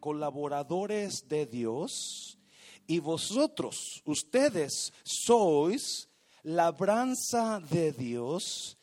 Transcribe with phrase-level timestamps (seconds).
[0.00, 2.38] colaboradores de Dios
[2.86, 6.08] y vosotros, ustedes sois
[6.42, 8.78] labranza de Dios,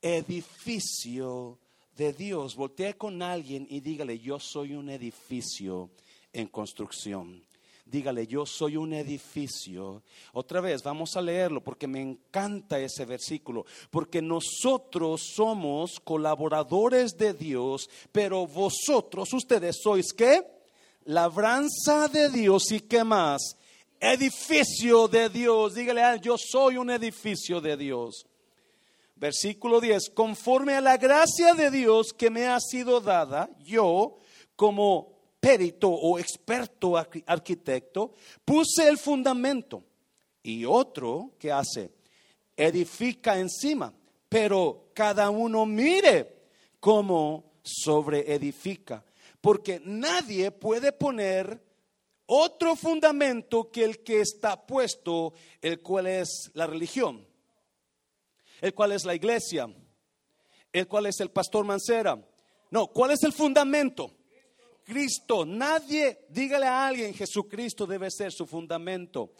[0.00, 1.58] edificio
[1.96, 2.54] de Dios.
[2.54, 5.90] Voltea con alguien y dígale, yo soy un edificio
[6.32, 7.47] en construcción.
[7.90, 10.02] Dígale, yo soy un edificio.
[10.34, 13.64] Otra vez, vamos a leerlo porque me encanta ese versículo.
[13.90, 20.42] Porque nosotros somos colaboradores de Dios, pero vosotros, ustedes sois qué?
[21.04, 23.56] Labranza de Dios y qué más?
[23.98, 25.74] Edificio de Dios.
[25.74, 28.26] Dígale, ah, yo soy un edificio de Dios.
[29.16, 34.18] Versículo 10, conforme a la gracia de Dios que me ha sido dada, yo
[34.56, 38.12] como perito o experto arquitecto,
[38.44, 39.84] puse el fundamento
[40.42, 41.92] y otro que hace,
[42.56, 43.92] edifica encima,
[44.28, 46.46] pero cada uno mire
[46.80, 49.04] cómo sobre edifica,
[49.40, 51.62] porque nadie puede poner
[52.26, 57.26] otro fundamento que el que está puesto, el cual es la religión,
[58.60, 59.68] el cual es la iglesia,
[60.72, 62.22] el cual es el pastor Mancera.
[62.70, 64.17] No, ¿cuál es el fundamento?
[64.88, 65.44] Cristo.
[65.44, 69.34] Nadie, dígale a alguien, Jesucristo debe ser su fundamento.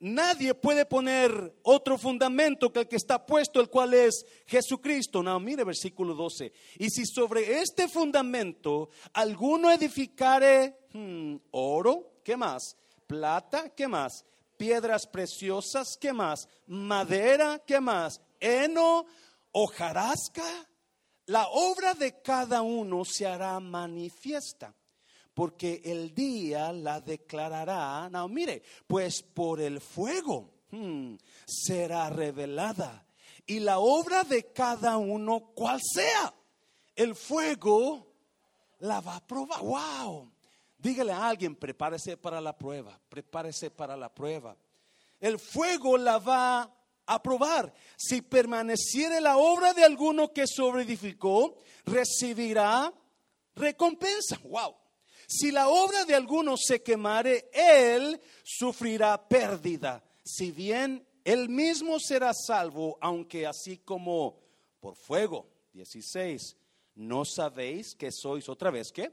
[0.00, 5.22] Nadie puede poner otro fundamento que el que está puesto, el cual es Jesucristo.
[5.22, 6.52] No, mire versículo 12.
[6.78, 12.76] Y si sobre este fundamento alguno edificare hmm, oro, ¿qué más?
[13.06, 14.26] Plata, ¿qué más?
[14.58, 16.48] Piedras preciosas, ¿qué más?
[16.66, 18.20] Madera, ¿qué más?
[18.40, 19.06] Heno,
[19.52, 20.68] hojarasca
[21.26, 24.74] la obra de cada uno se hará manifiesta,
[25.32, 28.08] porque el día la declarará.
[28.10, 31.14] No, mire, pues por el fuego hmm,
[31.46, 33.06] será revelada.
[33.46, 36.34] Y la obra de cada uno, cual sea,
[36.94, 38.06] el fuego
[38.80, 39.60] la va a probar.
[39.60, 40.30] ¡Wow!
[40.78, 44.56] Dígale a alguien, prepárese para la prueba, prepárese para la prueba.
[45.20, 46.70] El fuego la va
[47.06, 47.72] aprobar.
[47.96, 52.92] Si permaneciere la obra de alguno que sobreedificó, recibirá
[53.54, 54.38] recompensa.
[54.44, 54.76] Wow.
[55.26, 60.04] Si la obra de alguno se quemare, él sufrirá pérdida.
[60.22, 64.40] Si bien él mismo será salvo, aunque así como
[64.80, 65.50] por fuego.
[65.72, 66.56] 16.
[66.96, 69.12] ¿No sabéis que sois otra vez qué?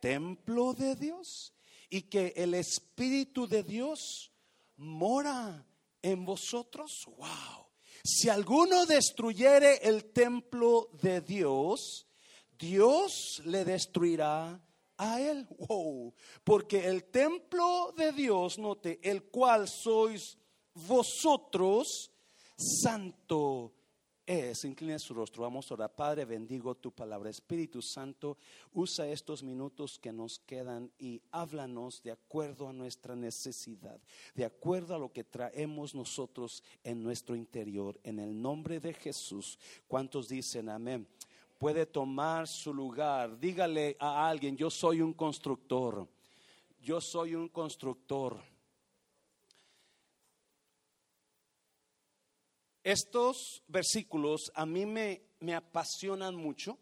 [0.00, 1.52] Templo de Dios
[1.90, 4.32] y que el Espíritu de Dios
[4.76, 5.66] mora
[6.02, 7.06] en vosotros.
[7.16, 7.66] Wow.
[8.04, 12.06] Si alguno destruyere el templo de Dios,
[12.58, 14.60] Dios le destruirá
[14.96, 15.46] a él.
[15.68, 16.14] Wow.
[16.44, 20.38] Porque el templo de Dios, note, el cual sois
[20.74, 22.10] vosotros,
[22.56, 23.74] santo
[24.30, 25.92] es, incline su rostro, vamos a orar.
[25.92, 27.30] Padre, bendigo tu palabra.
[27.30, 28.38] Espíritu Santo,
[28.72, 34.00] usa estos minutos que nos quedan y háblanos de acuerdo a nuestra necesidad,
[34.36, 37.98] de acuerdo a lo que traemos nosotros en nuestro interior.
[38.04, 39.58] En el nombre de Jesús,
[39.88, 41.08] ¿cuántos dicen amén?
[41.58, 43.36] Puede tomar su lugar.
[43.36, 46.06] Dígale a alguien, yo soy un constructor.
[46.80, 48.40] Yo soy un constructor.
[52.82, 56.78] Estos versículos a mí me, me apasionan mucho.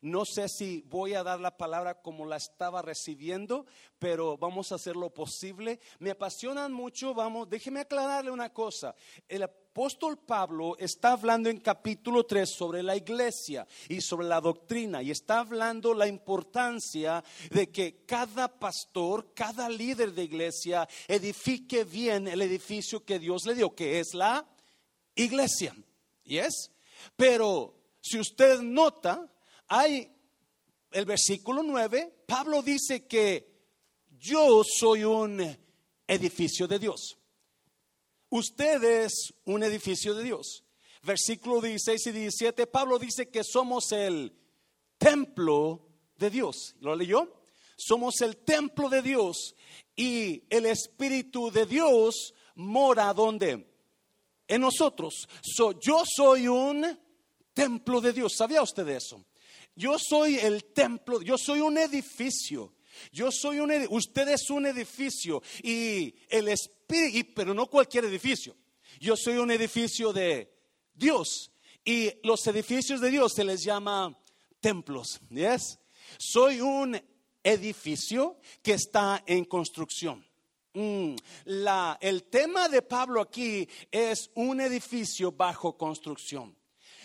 [0.00, 3.64] No sé si voy a dar la palabra como la estaba recibiendo,
[3.98, 5.80] pero vamos a hacer lo posible.
[5.98, 8.94] Me apasionan mucho, vamos, déjeme aclararle una cosa.
[9.26, 15.02] El apóstol Pablo está hablando en capítulo 3 sobre la iglesia y sobre la doctrina
[15.02, 22.28] y está hablando la importancia de que cada pastor, cada líder de iglesia edifique bien
[22.28, 24.46] el edificio que Dios le dio, que es la
[25.14, 25.74] iglesia.
[26.24, 26.70] ¿Yes?
[27.16, 29.30] Pero si usted nota,
[29.68, 30.10] hay
[30.90, 33.52] el versículo 9, Pablo dice que
[34.18, 35.56] yo soy un
[36.06, 37.18] edificio de Dios.
[38.30, 40.64] Usted es un edificio de Dios.
[41.02, 44.32] Versículo 16 y 17, Pablo dice que somos el
[44.98, 45.86] templo
[46.16, 46.74] de Dios.
[46.80, 47.42] ¿Lo leyó?
[47.76, 49.54] Somos el templo de Dios
[49.96, 53.73] y el Espíritu de Dios mora donde?
[54.48, 55.28] En nosotros.
[55.80, 56.98] yo soy un
[57.52, 58.34] templo de Dios.
[58.36, 59.24] ¿Sabía usted eso?
[59.76, 62.74] Yo soy el templo, yo soy un edificio.
[63.10, 68.56] Yo soy un usted es un edificio y el espíritu, pero no cualquier edificio.
[69.00, 70.52] Yo soy un edificio de
[70.94, 71.50] Dios
[71.84, 74.16] y los edificios de Dios se les llama
[74.60, 75.20] templos.
[75.30, 75.80] ¿Yes?
[76.18, 77.00] Soy un
[77.42, 80.24] edificio que está en construcción.
[80.74, 86.56] Mm, la, el tema de Pablo aquí es un edificio bajo construcción.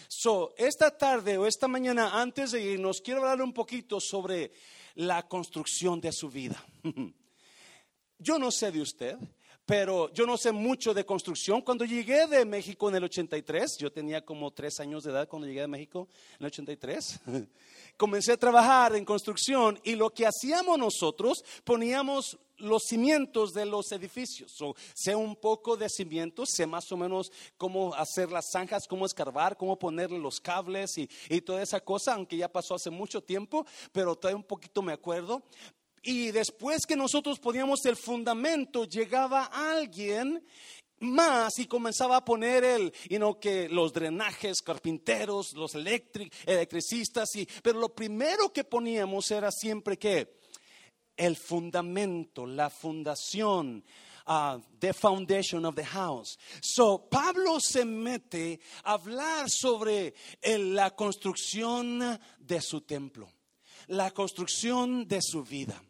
[0.08, 4.52] So, esta tarde o esta mañana, antes de irnos, quiero hablar un poquito sobre
[4.96, 6.64] la construcción de su vida.
[8.18, 9.18] Yo no sé de usted,
[9.66, 11.62] pero yo no sé mucho de construcción.
[11.62, 15.48] Cuando llegué de México en el 83, yo tenía como tres años de edad cuando
[15.48, 17.20] llegué de México en el 83,
[17.96, 23.92] comencé a trabajar en construcción y lo que hacíamos nosotros, poníamos los cimientos de los
[23.92, 24.56] edificios.
[24.94, 29.58] sé un poco de cimientos, sé más o menos cómo hacer las zanjas, cómo escarbar,
[29.58, 33.66] cómo ponerle los cables y, y toda esa cosa, aunque ya pasó hace mucho tiempo,
[33.92, 35.44] pero todavía un poquito me acuerdo.
[36.02, 40.46] Y después que nosotros poníamos el fundamento, llegaba alguien
[41.00, 47.80] más y comenzaba a poner el, you que los drenajes, carpinteros, los electricistas, y, pero
[47.80, 50.39] lo primero que poníamos era siempre que
[51.20, 53.84] el fundamento, la fundación,
[54.26, 56.38] uh, the foundation of the house.
[56.62, 60.14] So Pablo se mete a hablar sobre
[60.44, 63.30] la construcción de su templo,
[63.88, 65.84] la construcción de su vida.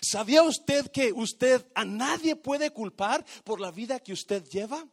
[0.00, 4.86] ¿Sabía usted que usted a nadie puede culpar por la vida que usted lleva?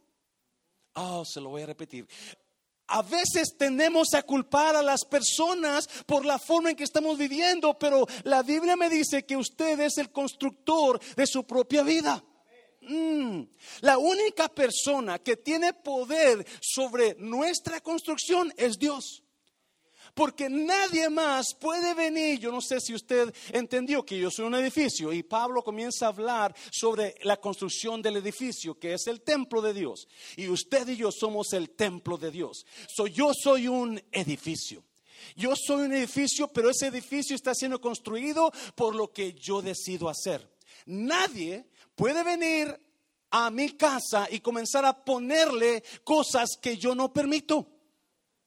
[0.95, 2.07] Oh, se lo voy a repetir.
[2.87, 7.77] A veces tenemos a culpar a las personas por la forma en que estamos viviendo,
[7.77, 12.23] pero la Biblia me dice que usted es el constructor de su propia vida.
[12.81, 13.43] Mm.
[13.81, 19.23] La única persona que tiene poder sobre nuestra construcción es Dios
[20.17, 22.39] porque nadie más puede venir.
[22.39, 26.09] Yo no sé si usted entendió que yo soy un edificio y Pablo comienza a
[26.09, 30.07] hablar sobre la construcción del edificio, que es el templo de Dios.
[30.35, 32.65] Y usted y yo somos el templo de Dios.
[33.13, 34.83] yo soy un edificio.
[35.35, 40.09] Yo soy un edificio, pero ese edificio está siendo construido por lo que yo decido
[40.09, 40.51] hacer.
[40.87, 42.75] Nadie puede venir
[43.29, 47.69] a mi casa y comenzar a ponerle cosas que yo no permito.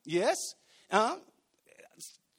[0.03, 0.57] ¿Yes?
[0.91, 1.17] ¿Ah?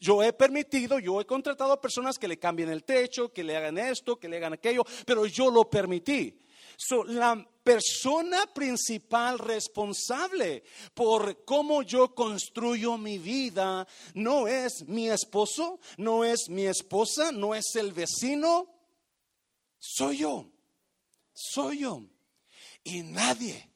[0.01, 3.55] Yo he permitido, yo he contratado a personas que le cambien el techo, que le
[3.55, 6.41] hagan esto, que le hagan aquello, pero yo lo permití.
[7.05, 10.63] la persona principal responsable
[10.95, 17.53] por cómo yo construyo mi vida no es mi esposo, no es mi esposa, no
[17.53, 18.73] es el vecino,
[19.77, 20.49] soy yo,
[21.31, 22.01] soy yo.
[22.83, 23.69] Y nadie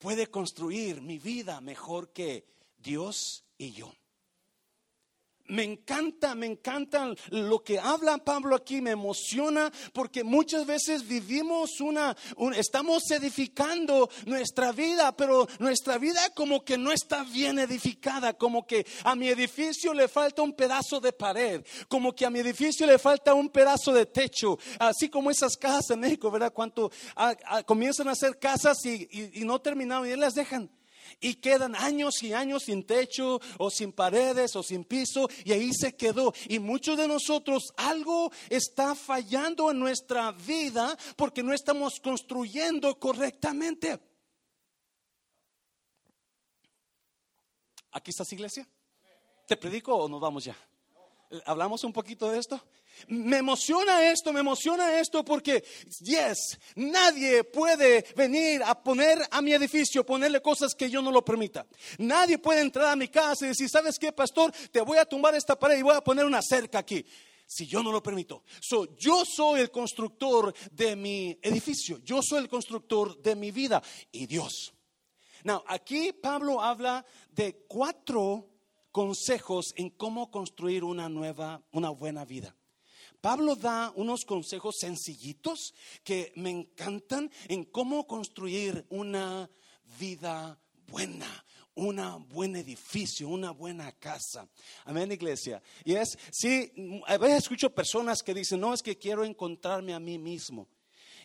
[0.00, 2.44] puede construir mi vida mejor que
[2.76, 3.94] Dios y yo.
[5.54, 11.80] Me encanta, me encanta lo que habla Pablo aquí, me emociona porque muchas veces vivimos
[11.80, 12.16] una,
[12.56, 18.84] estamos edificando nuestra vida, pero nuestra vida como que no está bien edificada, como que
[19.04, 22.98] a mi edificio le falta un pedazo de pared, como que a mi edificio le
[22.98, 26.52] falta un pedazo de techo, así como esas casas en México, ¿verdad?
[26.52, 29.08] Cuánto ah, ah, comienzan a hacer casas y,
[29.44, 30.68] no terminaron y las dejan
[31.20, 35.72] y quedan años y años sin techo o sin paredes o sin piso y ahí
[35.72, 36.32] se quedó.
[36.48, 44.00] Y muchos de nosotros algo está fallando en nuestra vida porque no estamos construyendo correctamente.
[47.92, 48.66] ¿Aquí estás iglesia?
[49.46, 50.56] ¿Te predico o nos vamos ya?
[51.46, 52.60] ¿Hablamos un poquito de esto?
[53.08, 55.64] Me emociona esto, me emociona esto porque,
[56.00, 61.24] yes, nadie puede venir a poner a mi edificio, ponerle cosas que yo no lo
[61.24, 61.66] permita.
[61.98, 64.52] Nadie puede entrar a mi casa y decir, ¿sabes qué, pastor?
[64.70, 67.04] Te voy a tumbar esta pared y voy a poner una cerca aquí.
[67.46, 68.42] Si yo no lo permito.
[68.98, 71.98] yo soy el constructor de mi edificio.
[72.02, 73.82] Yo soy el constructor de mi vida.
[74.10, 74.72] Y Dios.
[75.44, 78.48] Now, aquí Pablo habla de cuatro
[78.90, 82.56] consejos en cómo construir una nueva, una buena vida.
[83.24, 85.72] Pablo da unos consejos sencillitos
[86.04, 89.48] que me encantan en cómo construir una
[89.98, 94.46] vida buena, un buen edificio, una buena casa.
[94.84, 95.62] Amén, iglesia.
[95.86, 96.70] Y es, sí,
[97.06, 100.68] a veces escucho personas que dicen, no, es que quiero encontrarme a mí mismo.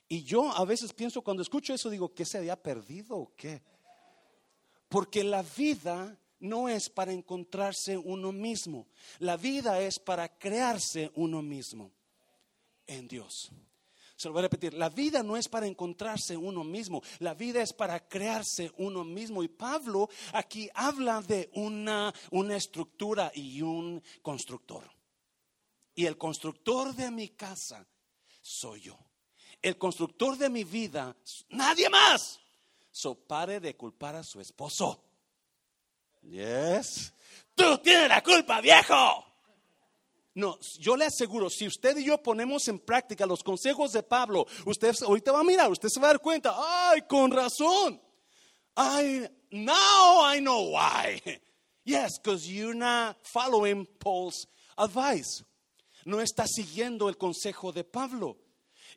[0.07, 3.61] Y yo a veces pienso, cuando escucho eso, digo, ¿qué se había perdido o qué?
[4.87, 8.87] Porque la vida no es para encontrarse uno mismo.
[9.19, 11.91] La vida es para crearse uno mismo
[12.87, 13.51] en Dios.
[14.15, 17.61] Se lo voy a repetir, la vida no es para encontrarse uno mismo, la vida
[17.61, 19.43] es para crearse uno mismo.
[19.43, 24.91] Y Pablo aquí habla de una, una estructura y un constructor.
[25.95, 27.87] Y el constructor de mi casa
[28.41, 28.99] soy yo.
[29.61, 31.15] El constructor de mi vida,
[31.49, 32.39] nadie más.
[32.91, 35.08] So pare de culpar a su esposo.
[36.29, 37.13] Yes.
[37.55, 39.25] Tú tienes la culpa, viejo.
[40.35, 44.45] No, yo le aseguro, si usted y yo ponemos en práctica los consejos de Pablo,
[44.65, 47.99] usted ahorita va a mirar, usted se va a dar cuenta, ay, con razón.
[48.77, 51.21] I, now I know why.
[51.83, 55.43] Yes, because you're not following Paul's advice.
[56.05, 58.37] no está siguiendo el consejo de Pablo.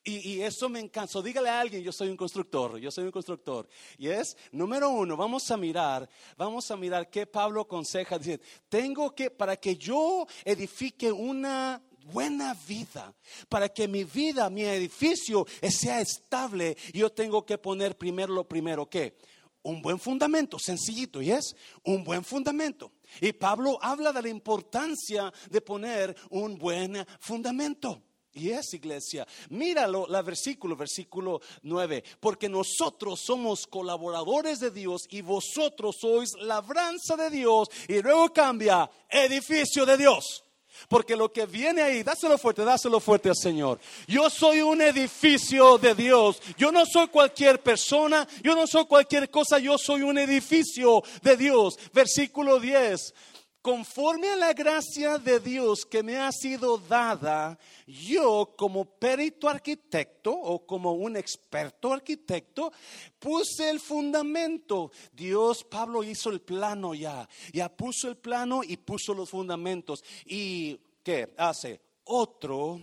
[0.04, 1.22] Y, eso me encanta.
[1.22, 3.68] dígale a alguien, yo soy un constructor, yo soy un constructor.
[3.96, 8.18] Y es, número uno, vamos a mirar, vamos a mirar qué Pablo aconseja.
[8.18, 13.14] Dice, tengo que, para que yo edifique una buena vida,
[13.48, 18.88] para que mi vida, mi edificio sea estable, yo tengo que poner primero lo primero,
[18.88, 19.16] ¿qué?
[19.62, 21.54] Un buen fundamento, sencillito, y es
[21.84, 22.90] un buen fundamento.
[23.20, 28.02] Y Pablo habla de la importancia de poner un buen fundamento.
[28.34, 29.26] Y es iglesia.
[29.50, 32.02] Míralo, la versículo, versículo 9.
[32.18, 37.68] Porque nosotros somos colaboradores de Dios y vosotros sois labranza de Dios.
[37.88, 40.44] Y luego cambia, edificio de Dios.
[40.88, 43.78] Porque lo que viene ahí, dáselo fuerte, dáselo fuerte al Señor.
[44.06, 46.40] Yo soy un edificio de Dios.
[46.56, 51.36] Yo no soy cualquier persona, yo no soy cualquier cosa, yo soy un edificio de
[51.36, 51.78] Dios.
[51.92, 53.14] Versículo 10
[53.62, 60.32] conforme a la gracia de Dios que me ha sido dada, yo como perito arquitecto
[60.32, 62.72] o como un experto arquitecto,
[63.20, 64.90] puse el fundamento.
[65.12, 70.02] Dios, Pablo hizo el plano ya, ya puso el plano y puso los fundamentos.
[70.26, 71.80] ¿Y qué hace?
[72.04, 72.82] Otro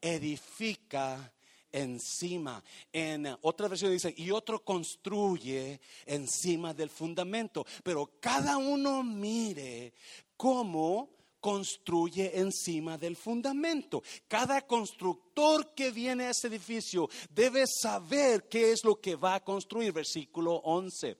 [0.00, 1.32] edifica
[1.74, 2.62] encima.
[2.92, 7.66] En otra versión dice, y otro construye encima del fundamento.
[7.82, 9.92] Pero cada uno mire
[10.36, 14.02] cómo construye encima del fundamento.
[14.28, 19.44] Cada constructor que viene a ese edificio debe saber qué es lo que va a
[19.44, 19.92] construir.
[19.92, 21.18] Versículo 11.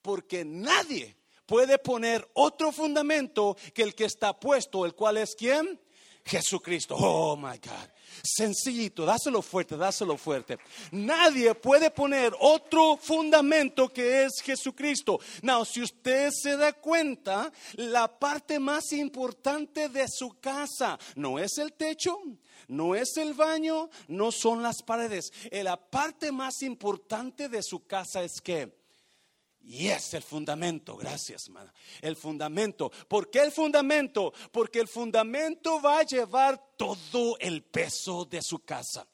[0.00, 5.80] Porque nadie puede poner otro fundamento que el que está puesto, el cual es quién?
[6.26, 6.96] Jesucristo.
[6.96, 7.88] Oh, my God.
[8.22, 10.58] Sencillito, dáselo fuerte, dáselo fuerte.
[10.90, 15.20] Nadie puede poner otro fundamento que es Jesucristo.
[15.42, 21.58] Now, si usted se da cuenta, la parte más importante de su casa no es
[21.58, 22.18] el techo,
[22.68, 25.32] no es el baño, no son las paredes.
[25.50, 28.85] Eh, la parte más importante de su casa es que
[29.68, 31.74] y es el fundamento, gracias, hermana.
[32.00, 32.92] El fundamento.
[33.08, 34.32] ¿Por qué el fundamento?
[34.52, 39.08] Porque el fundamento va a llevar todo el peso de su casa.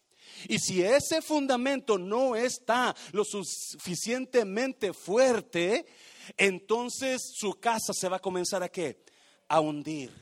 [0.48, 5.86] Y si ese fundamento no está lo suficientemente fuerte,
[6.36, 9.02] entonces su casa se va a comenzar a qué?
[9.48, 10.12] A hundir.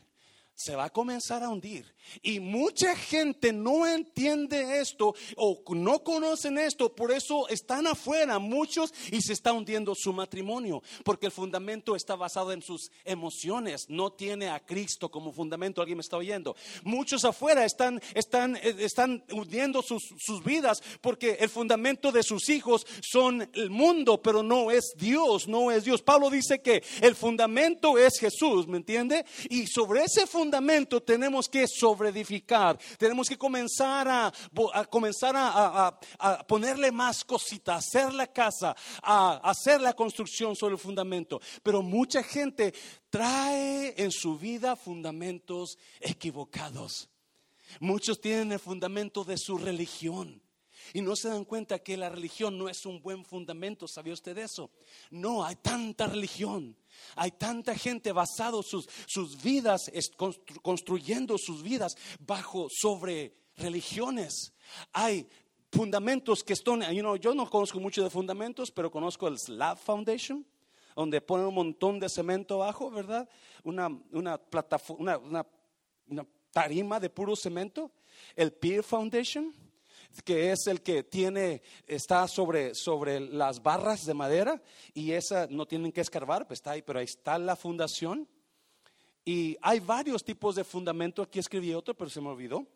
[0.55, 1.93] Se va a comenzar a hundir.
[2.23, 8.93] Y mucha gente no entiende esto o no conocen esto, por eso están afuera muchos
[9.11, 14.13] y se está hundiendo su matrimonio, porque el fundamento está basado en sus emociones, no
[14.13, 16.57] tiene a Cristo como fundamento, alguien me está oyendo.
[16.83, 22.49] Muchos afuera están, están, eh, están hundiendo sus, sus vidas porque el fundamento de sus
[22.49, 26.03] hijos son el mundo, pero no es Dios, no es Dios.
[26.03, 29.25] Pablo dice que el fundamento es Jesús, ¿me entiende?
[29.49, 32.79] Y sobre ese fundamento tenemos que sobre edificar.
[32.99, 34.33] Tenemos que comenzar a,
[34.89, 35.99] comenzar a,
[36.47, 41.41] ponerle más cositas, hacer la casa, a hacer la construcción sobre el fundamento.
[41.63, 42.75] Pero mucha gente
[43.09, 47.09] trae en su vida fundamentos equivocados.
[47.79, 50.43] Muchos tienen el fundamento de su religión.
[50.93, 53.87] Y no se dan cuenta que la religión no es un buen fundamento.
[53.87, 54.71] ¿Sabía usted eso?
[55.11, 56.77] No, hay tanta religión.
[57.17, 59.91] Hay tanta gente basado sus, sus vidas,
[60.63, 64.53] construyendo sus vidas bajo sobre religiones.
[64.93, 65.29] Hay
[65.71, 66.83] fundamentos que están,
[67.21, 70.47] yo no conozco mucho de fundamentos, pero conozco el Slab Foundation,
[70.95, 73.29] donde ponen un montón de cemento abajo, ¿verdad?
[73.63, 75.47] Una, una plataforma, una,
[76.07, 77.91] una tarima de puro cemento.
[78.35, 79.55] El Peer Foundation
[80.25, 84.63] que es el que tiene, está sobre, sobre las barras de madera
[84.95, 88.29] y esa no tienen que escarbar, pues está ahí, pero ahí está la fundación.
[89.25, 92.67] Y hay varios tipos de fundamento, aquí escribí otro, pero se me olvidó.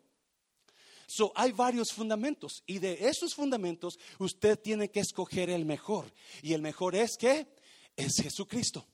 [1.07, 6.11] So, hay varios fundamentos y de esos fundamentos usted tiene que escoger el mejor.
[6.41, 7.47] Y el mejor es que
[7.95, 8.85] es Jesucristo.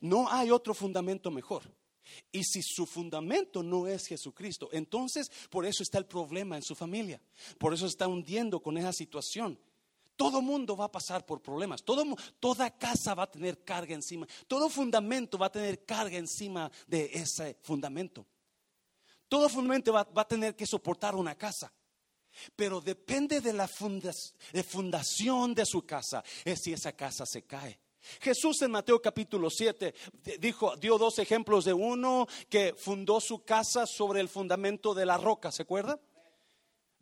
[0.00, 1.62] No hay otro fundamento mejor.
[2.30, 6.74] Y si su fundamento no es Jesucristo, entonces por eso está el problema en su
[6.74, 7.20] familia.
[7.58, 9.58] Por eso está hundiendo con esa situación.
[10.16, 11.82] Todo mundo va a pasar por problemas.
[11.82, 14.26] toda casa va a tener carga encima.
[14.46, 18.26] Todo fundamento va a tener carga encima de ese fundamento.
[19.28, 21.72] Todo fundamento va, a tener que soportar una casa.
[22.54, 27.78] Pero depende de la fundación de su casa, es si esa casa se cae.
[28.20, 29.94] Jesús en Mateo capítulo 7
[30.38, 35.18] dijo, dio dos ejemplos de uno que fundó su casa sobre el fundamento de la
[35.18, 35.98] roca, ¿se acuerda?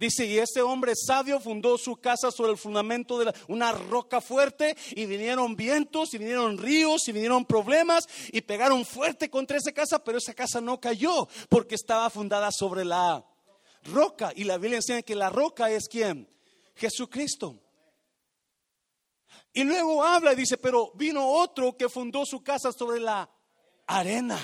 [0.01, 4.75] Dice, y ese hombre sabio fundó su casa sobre el fundamento de una roca fuerte
[4.93, 10.03] y vinieron vientos y vinieron ríos y vinieron problemas y pegaron fuerte contra esa casa,
[10.03, 13.23] pero esa casa no cayó porque estaba fundada sobre la
[13.93, 14.33] roca.
[14.35, 16.27] Y la Biblia enseña que la roca es quién?
[16.77, 17.61] Jesucristo.
[19.53, 23.29] Y luego habla y dice, pero vino otro que fundó su casa sobre la
[23.87, 24.39] arena.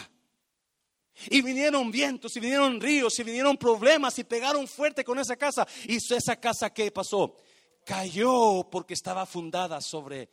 [1.30, 5.66] Y vinieron vientos, y vinieron ríos, y vinieron problemas, y pegaron fuerte con esa casa.
[5.86, 7.36] Y esa casa, ¿qué pasó?
[7.84, 10.28] Cayó porque estaba fundada sobre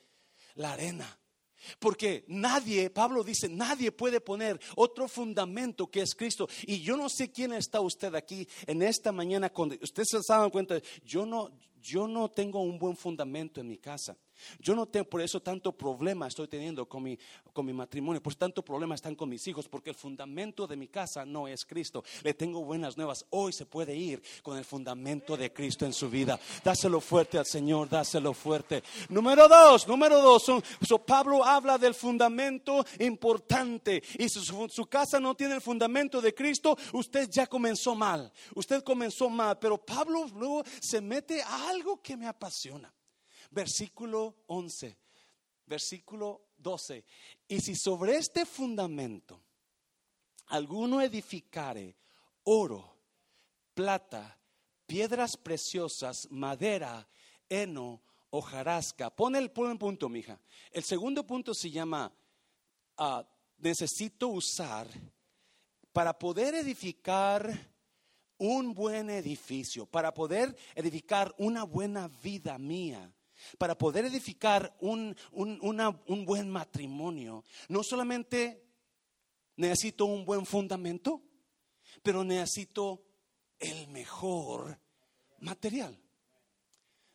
[0.55, 1.19] la arena.
[1.79, 6.49] Porque nadie, Pablo dice, nadie puede poner otro fundamento que es Cristo.
[6.63, 9.49] Y yo no sé quién está usted aquí en esta mañana.
[9.49, 11.51] Cuando usted se dado cuenta, yo no,
[11.81, 14.17] yo no tengo un buen fundamento en mi casa.
[14.59, 17.17] Yo no tengo por eso tanto problema estoy teniendo con mi,
[17.51, 20.88] con mi matrimonio, por tanto problema están con mis hijos, porque el fundamento de mi
[20.88, 22.03] casa no es Cristo.
[22.23, 23.25] Le tengo buenas nuevas.
[23.29, 26.39] Hoy se puede ir con el fundamento de Cristo en su vida.
[26.63, 28.83] Dáselo fuerte al Señor, dáselo fuerte.
[29.09, 30.51] Número dos, número dos,
[31.05, 34.01] Pablo habla del fundamento importante.
[34.17, 38.31] Y si su casa no tiene el fundamento de Cristo, usted ya comenzó mal.
[38.55, 42.93] Usted comenzó mal, pero Pablo luego se mete a algo que me apasiona
[43.51, 44.97] versículo 11,
[45.65, 47.03] versículo 12.
[47.47, 49.41] Y si sobre este fundamento
[50.47, 51.95] alguno edificare
[52.43, 52.97] oro,
[53.73, 54.38] plata,
[54.85, 57.07] piedras preciosas, madera,
[57.50, 59.09] heno, hojarasca.
[59.09, 60.39] Pon el, pon punto, mija.
[60.71, 62.12] El segundo punto se llama
[62.97, 63.25] ah,
[63.57, 64.88] necesito usar
[65.91, 67.71] para poder edificar
[68.38, 73.12] un buen edificio, para poder edificar una buena vida mía
[73.57, 75.15] para poder edificar un,
[76.25, 78.63] buen matrimonio, no solamente
[79.55, 81.21] necesito un buen fundamento,
[82.01, 83.03] pero necesito
[83.59, 84.79] el mejor
[85.39, 85.97] material.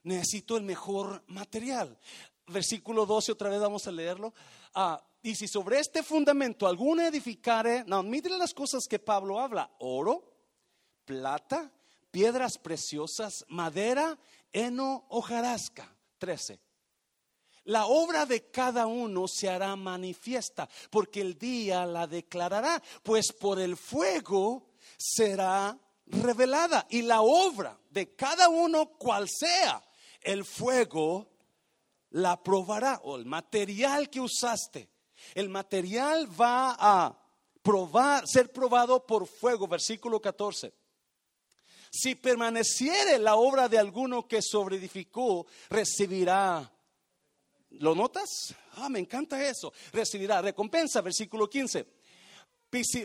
[0.05, 1.99] Necesito el mejor material.
[2.47, 4.33] Versículo 12, otra vez vamos a leerlo.
[4.75, 9.71] Ah, y si sobre este fundamento alguno edificare, no, miren las cosas que Pablo habla:
[9.81, 10.33] oro,
[11.05, 11.71] plata,
[12.11, 14.19] piedras preciosas, madera,
[14.53, 15.98] heno, hojarasca.
[16.19, 16.61] 13.
[17.65, 23.61] La obra de cada uno se hará manifiesta, porque el día la declarará, pues por
[23.61, 26.87] el fuego será revelada.
[26.89, 29.85] Y la obra de cada uno, cual sea,
[30.23, 31.29] el fuego
[32.11, 34.89] la probará, o el material que usaste.
[35.35, 37.23] El material va a
[37.63, 40.73] probar, ser probado por fuego, versículo 14.
[41.91, 46.71] Si permaneciere la obra de alguno que sobreedificó, recibirá.
[47.71, 48.55] ¿Lo notas?
[48.77, 49.73] Ah, me encanta eso.
[49.93, 51.87] Recibirá recompensa, versículo 15.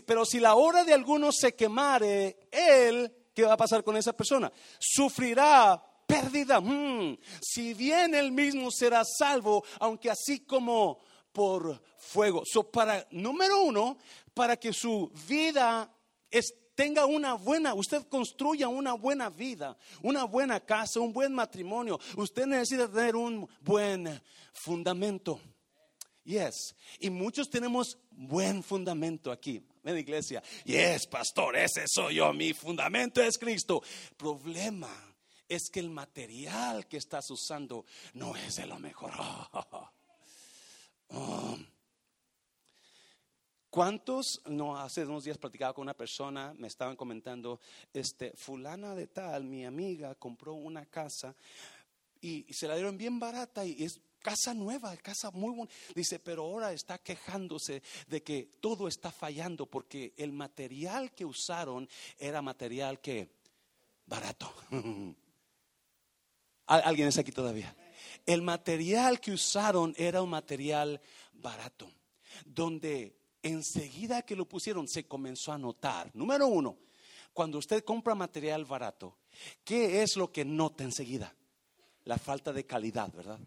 [0.04, 4.12] Pero si la obra de alguno se quemare, él, ¿qué va a pasar con esa
[4.12, 4.52] persona?
[4.78, 6.60] Sufrirá pérdida.
[6.60, 7.18] Mm.
[7.40, 11.00] Si bien él mismo será salvo, aunque así como
[11.32, 12.42] por fuego.
[12.44, 13.98] So, para, número uno,
[14.34, 15.90] para que su vida
[16.30, 21.98] esté tenga una buena, usted construya una buena vida, una buena casa, un buen matrimonio.
[22.16, 24.20] Usted necesita tener un buen
[24.52, 25.40] fundamento.
[26.24, 26.74] Yes.
[26.98, 30.42] Y muchos tenemos buen fundamento aquí en la iglesia.
[30.64, 32.32] Yes, pastor, ese soy yo.
[32.32, 33.82] Mi fundamento es Cristo.
[34.16, 34.90] Problema
[35.48, 37.84] es que el material que estás usando
[38.14, 39.12] no es de lo mejor.
[41.16, 41.56] Oh.
[43.74, 47.58] ¿Cuántos, no, hace unos días platicaba con una persona, me estaban comentando,
[47.92, 51.34] este, fulana de tal, mi amiga, compró una casa
[52.20, 55.72] y, se la dieron bien barata y es casa nueva, casa muy buena.
[55.92, 61.88] Dice, pero ahora está quejándose de que todo está fallando porque el material que usaron
[62.16, 63.28] era material que
[64.06, 64.54] barato.
[66.66, 67.74] ¿Alguien es aquí todavía?
[68.24, 71.00] El material que usaron era un material
[71.32, 71.90] barato,
[72.46, 76.10] donde enseguida que lo pusieron se comenzó a notar.
[76.14, 76.78] Número uno,
[77.32, 79.18] cuando usted compra material barato,
[79.62, 81.34] ¿qué es lo que nota enseguida?
[82.04, 83.38] La falta de calidad, ¿verdad?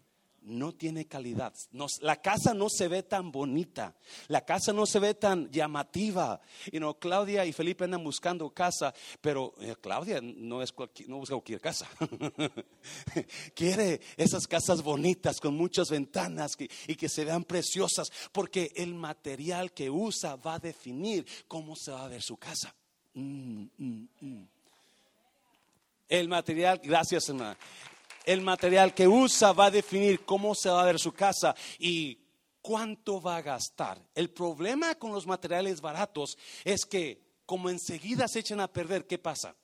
[0.48, 1.52] No tiene calidad.
[2.00, 3.94] la casa no se ve tan bonita.
[4.28, 6.40] La casa no se ve tan llamativa.
[6.72, 10.74] Y no, Claudia y Felipe andan buscando casa, pero eh, Claudia no, es
[11.06, 11.86] no busca cualquier casa.
[13.54, 16.56] Quiere esas casas bonitas con muchas ventanas
[16.86, 21.90] y que se vean preciosas, porque el material que usa va a definir cómo se
[21.90, 22.74] va a ver su casa.
[23.14, 24.48] Mm, mm, mm.
[26.08, 27.58] El material, gracias hermana
[28.28, 32.18] el material que usa va a definir cómo se va a ver su casa y
[32.60, 33.98] cuánto va a gastar.
[34.14, 39.16] El problema con los materiales baratos es que como enseguida se echan a perder, ¿qué
[39.16, 39.56] pasa?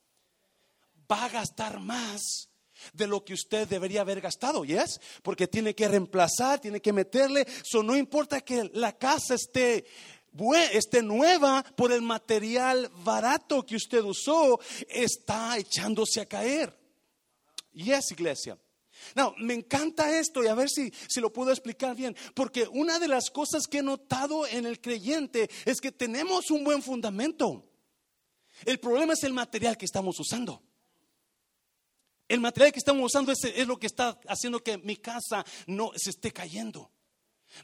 [1.12, 2.48] Va a gastar más
[2.94, 4.98] de lo que usted debería haber gastado, ¿yes?
[5.22, 9.84] Porque tiene que reemplazar, tiene que meterle, eso no importa que la casa esté
[10.72, 16.83] esté nueva por el material barato que usted usó, está echándose a caer.
[17.74, 18.58] Y es iglesia.
[19.14, 22.98] No, me encanta esto y a ver si, si lo puedo explicar bien, porque una
[22.98, 27.68] de las cosas que he notado en el creyente es que tenemos un buen fundamento.
[28.64, 30.62] El problema es el material que estamos usando.
[32.28, 36.10] El material que estamos usando es, lo que está haciendo que mi casa no se
[36.10, 36.90] esté cayendo.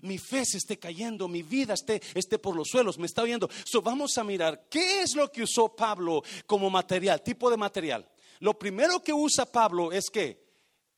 [0.03, 3.49] Mi fe se esté cayendo, mi vida esté, esté por los suelos, me está oyendo.
[3.65, 8.09] So, vamos a mirar qué es lo que usó Pablo como material, tipo de material.
[8.41, 10.43] Lo primero que usa Pablo es que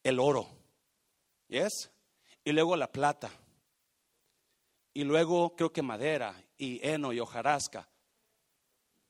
[0.02, 0.48] el oro,
[1.48, 1.90] ¿yes?
[2.44, 3.30] Y luego la plata.
[4.94, 7.88] Y luego creo que madera y heno y hojarasca.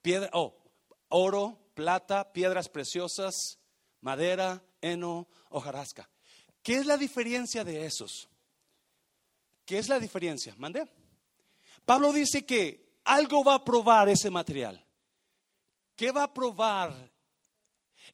[0.00, 0.56] Piedra, oh,
[1.08, 3.58] oro, plata, piedras preciosas,
[4.00, 6.08] madera, heno, hojarasca.
[6.62, 8.28] ¿Qué es la diferencia de esos?
[9.66, 10.54] ¿Qué es la diferencia?
[10.56, 10.88] Mande.
[11.84, 14.82] Pablo dice que algo va a probar ese material.
[15.96, 17.11] ¿Qué va a probar?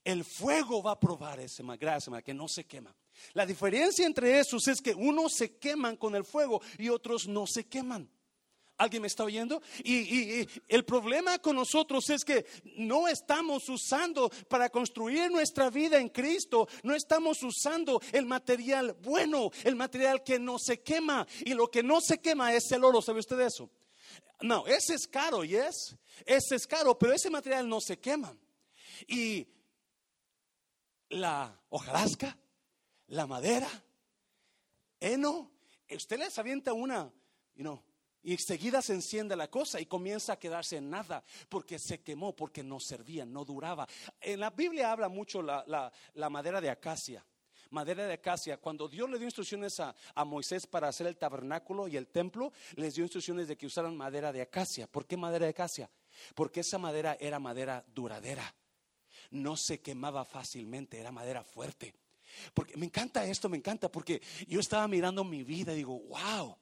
[0.04, 2.94] El fuego va a probar ese material que no se quema.
[3.32, 7.46] La diferencia entre esos es que unos se queman con el fuego y otros no
[7.46, 8.10] se queman.
[8.78, 9.60] ¿Alguien me está oyendo?
[9.82, 12.46] Y, el problema con nosotros es que
[12.76, 19.50] no estamos usando para construir nuestra vida en Cristo, no estamos usando el material bueno,
[19.64, 21.26] el material que no se quema.
[21.44, 23.68] Y lo que no se quema es el oro, ¿sabe usted eso?
[24.42, 25.96] No, ese es caro, ¿yes?
[26.24, 28.36] Ese es caro, pero ese material no se quema.
[29.08, 29.44] Y
[31.10, 32.36] la hojarasca,
[33.08, 33.68] la madera,
[35.00, 35.50] heno,
[35.90, 37.10] usted les avienta una,
[37.54, 37.82] you know,
[38.22, 42.34] y enseguida se enciende la cosa y comienza a quedarse en nada porque se quemó,
[42.34, 43.86] porque no servía, no duraba.
[44.20, 45.92] En la Biblia habla mucho la,
[46.28, 47.24] madera de acacia.
[47.70, 48.56] Madera de acacia.
[48.56, 52.52] Cuando Dios le dio instrucciones a, a, Moisés para hacer el tabernáculo y el templo,
[52.76, 54.86] les dio instrucciones de que usaran madera de acacia.
[54.86, 55.90] ¿Por qué madera de acacia?
[56.34, 58.54] Porque esa madera era madera duradera.
[59.30, 61.94] No se quemaba fácilmente, era madera fuerte.
[62.54, 66.56] Porque me encanta esto, me encanta, porque yo estaba mirando mi vida y digo, wow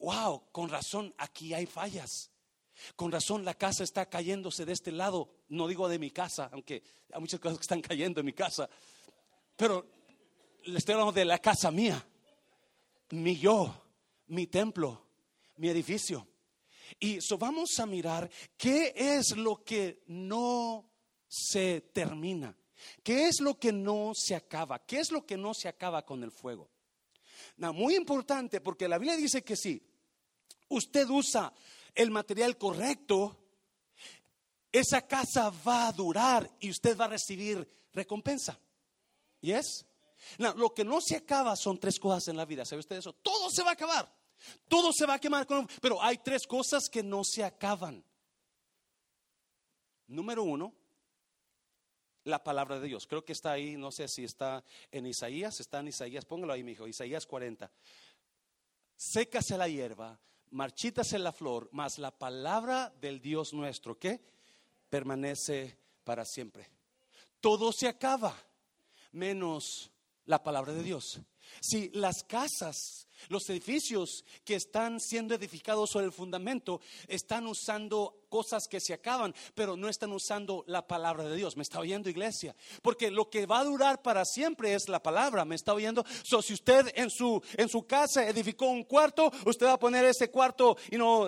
[0.00, 2.30] wow, con razón aquí hay fallas.
[2.96, 5.30] Con razón la casa está cayéndose de este lado.
[5.48, 8.68] No digo de mi casa, aunque hay muchas cosas que están cayendo en mi casa.
[9.56, 9.86] Pero
[10.64, 12.04] le estoy hablando de la casa mía,
[13.10, 13.74] mi yo,
[14.28, 15.06] mi templo,
[15.56, 16.26] mi edificio.
[16.98, 20.89] Y eso vamos a mirar qué es lo que no
[21.30, 22.56] se termina,
[23.04, 26.24] qué es lo que no se acaba, qué es lo que no se acaba con
[26.24, 26.68] el fuego.
[27.56, 29.80] muy importante porque la Biblia dice que sí,
[30.68, 31.52] usted usa
[31.94, 33.36] el material correcto,
[34.72, 38.58] esa casa va a durar y usted va a recibir recompensa.
[39.40, 39.86] ¿Yes?
[40.38, 42.64] No, lo que no se acaba son tres cosas en la vida.
[42.64, 43.12] ¿Sabe usted eso?
[43.14, 44.12] Todo se va a acabar.
[44.68, 45.46] Todo se va a quemar.
[45.80, 48.04] Pero hay tres cosas que no se acaban.
[50.06, 50.74] Número uno,
[52.24, 53.06] la palabra de Dios.
[53.06, 56.62] Creo que está ahí, no sé si está en Isaías, está en Isaías, póngalo ahí,
[56.62, 57.70] mi hijo, Isaías 40.
[58.96, 60.18] Sécase la hierba,
[60.50, 64.20] marchítase la flor, mas la palabra del Dios nuestro, que
[64.88, 66.68] permanece para siempre.
[67.40, 68.36] Todo se acaba,
[69.12, 69.90] menos
[70.26, 71.20] la palabra de Dios.
[71.60, 78.66] Si las casas los edificios que están siendo edificados sobre el fundamento están usando cosas
[78.70, 81.56] que se acaban, pero no están usando la palabra de Dios.
[81.56, 82.54] ¿Me está oyendo, iglesia?
[82.80, 85.44] Porque lo que va a durar para siempre es la palabra.
[85.44, 86.04] ¿Me está oyendo?
[86.22, 90.04] So, si usted en su, en su casa edificó un cuarto, usted va a poner
[90.04, 91.24] ese cuarto y no,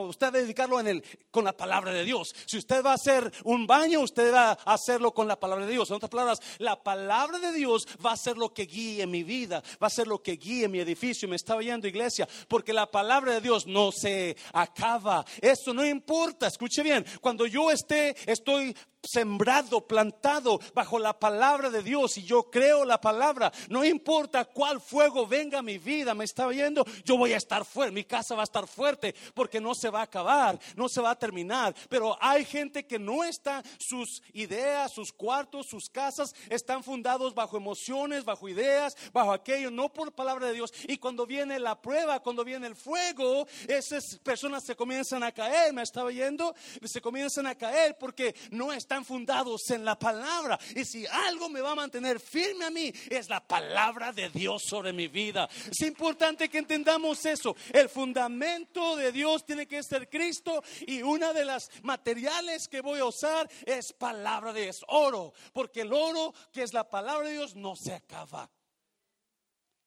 [0.00, 2.34] usted va a dedicarlo en el, con la palabra de Dios.
[2.46, 5.72] Si usted va a hacer un baño, usted va a hacerlo con la palabra de
[5.72, 5.90] Dios.
[5.90, 9.62] En otras palabras, la palabra de Dios va a ser lo que guíe mi vida,
[9.82, 13.32] va a ser lo que guíe mi edificio me está oyendo, iglesia, porque la palabra
[13.34, 15.24] de Dios no se acaba.
[15.40, 18.72] Eso no importa, escuche bien, cuando yo esté, estoy
[19.04, 22.18] sembrado, plantado bajo la palabra de Dios.
[22.18, 26.46] Y yo creo la palabra, no importa cuál fuego venga a mi vida, me está
[26.46, 29.90] oyendo, yo voy a estar fuerte, mi casa va a estar fuerte porque no se
[29.90, 34.22] va a acabar, no se va a terminar, pero hay gente que no está, sus
[34.32, 40.12] ideas, sus cuartos, sus casas están fundados bajo emociones, bajo ideas, bajo aquello, no por
[40.12, 40.72] palabra de Dios.
[40.88, 45.72] Y cuando viene la prueba, cuando viene el fuego, esas personas se comienzan a caer,
[45.72, 50.58] me está oyendo, se comienzan a caer porque no están fundados en la palabra.
[50.76, 54.64] Y si algo me va a mantener firme a mí, es la palabra de Dios
[54.68, 55.48] sobre mi vida.
[55.70, 57.56] Es importante que entendamos eso.
[57.72, 63.00] El fundamento de Dios tiene que ser Cristo y una de las materiales que voy
[63.00, 67.34] a usar es palabra de Dios, oro, porque el oro que es la palabra de
[67.34, 68.50] Dios no se acaba.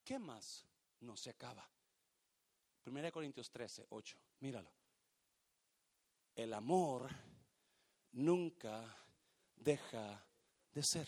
[0.03, 0.65] ¿Qué más
[1.01, 1.69] no se acaba?
[2.85, 4.71] 1 Corintios 13, 8, míralo.
[6.33, 7.09] El amor
[8.17, 8.83] nunca
[9.55, 10.25] deja
[10.73, 11.07] de ser.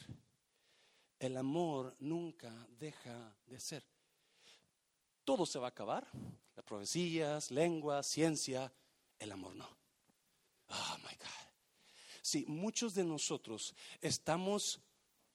[1.20, 3.84] El amor nunca deja de ser.
[5.26, 6.08] Todo se va a acabar.
[6.56, 8.72] Las profecías, lenguas, ciencia.
[9.18, 9.68] El amor no.
[10.70, 11.50] Oh my God.
[12.22, 14.80] Si muchos de nosotros estamos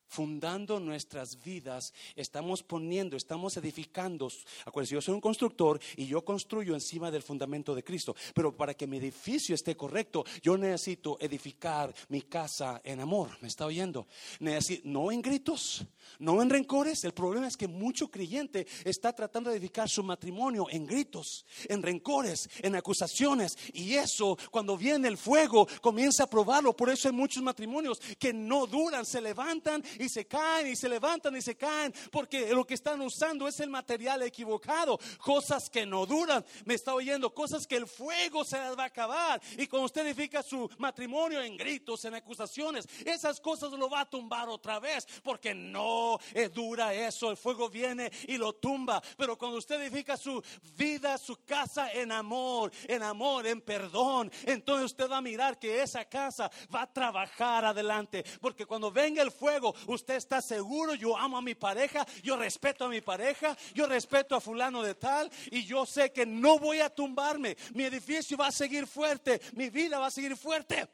[0.09, 4.29] fundando nuestras vidas, estamos poniendo, estamos edificando.
[4.65, 8.15] Acuérdense, yo soy un constructor y yo construyo encima del fundamento de Cristo.
[8.35, 13.31] Pero para que mi edificio esté correcto, yo necesito edificar mi casa en amor.
[13.41, 14.07] ¿Me está oyendo?
[14.41, 15.85] Necesito, no en gritos,
[16.19, 17.05] no en rencores.
[17.05, 21.83] El problema es que mucho creyente está tratando de edificar su matrimonio en gritos, en
[21.83, 23.57] rencores, en acusaciones.
[23.73, 26.77] Y eso, cuando viene el fuego, comienza a probarlo.
[26.77, 31.37] Por eso hay muchos matrimonios que no duran, se levantan se caen y se levantan
[31.37, 36.07] y se caen porque lo que están usando es el material equivocado, cosas que no
[36.07, 36.45] duran.
[36.65, 39.41] Me está oyendo, cosas que el fuego se las va a acabar.
[39.57, 44.11] Y cuando usted edifica su matrimonio en gritos, en acusaciones, esas cosas lo va a
[44.11, 47.31] tumbar otra vez porque no es dura eso.
[47.31, 49.03] El fuego viene y lo tumba.
[49.17, 50.43] Pero cuando usted edifica su
[50.77, 55.83] vida, su casa en amor, en amor, en perdón, entonces usted va a mirar que
[55.83, 58.25] esa casa va a trabajar adelante.
[58.41, 62.85] Porque cuando venga el fuego, usted está seguro, yo amo a mi pareja, yo respeto
[62.85, 66.81] a mi pareja, yo respeto a fulano de tal y yo sé que no voy
[66.81, 70.89] a tumbarme, mi edificio va a seguir fuerte, mi vida va a seguir fuerte.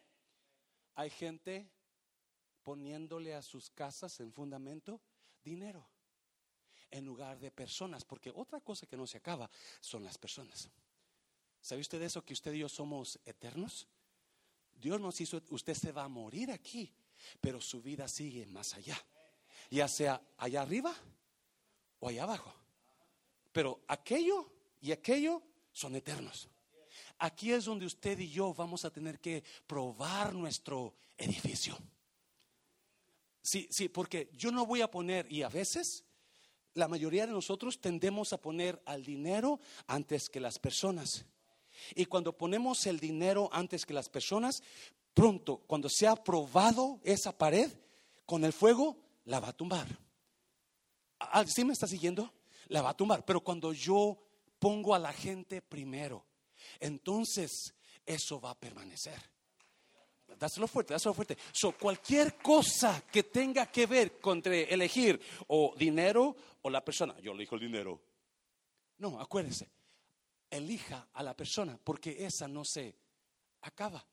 [0.94, 1.70] Hay gente
[2.62, 5.00] poniéndole a sus casas en fundamento
[5.42, 5.88] dinero
[6.90, 9.50] en lugar de personas, porque otra cosa que no se acaba
[9.80, 10.68] son las personas.
[11.60, 13.86] ¿Sabe usted eso que usted y yo somos eternos?
[14.72, 16.92] Dios nos hizo, usted se va a morir aquí,
[17.40, 19.02] pero su vida sigue más allá,
[19.70, 20.94] ya sea allá arriba
[21.98, 22.54] o allá abajo.
[23.52, 26.48] Pero aquello y aquello son eternos.
[27.18, 31.76] Aquí es donde usted y yo vamos a tener que probar nuestro edificio.
[33.42, 36.04] Sí, sí, porque yo no voy a poner, y a veces
[36.74, 41.24] la mayoría de nosotros tendemos a poner al dinero antes que las personas.
[41.94, 44.62] Y cuando ponemos el dinero antes que las personas,
[45.14, 47.70] pronto, cuando se ha probado esa pared
[48.26, 49.86] con el fuego, la va a tumbar.
[51.46, 52.32] ¿Sí me está siguiendo?
[52.68, 53.24] La va a tumbar.
[53.24, 54.18] Pero cuando yo
[54.58, 56.24] pongo a la gente primero,
[56.78, 57.74] entonces
[58.06, 59.20] eso va a permanecer.
[60.38, 61.36] Dáselo fuerte, dáselo fuerte.
[61.52, 67.32] So, cualquier cosa que tenga que ver con elegir o dinero o la persona, yo
[67.32, 68.00] elijo el dinero.
[68.98, 69.68] No, acuérdese,
[70.48, 72.94] elija a la persona porque esa no se
[73.62, 74.06] acaba.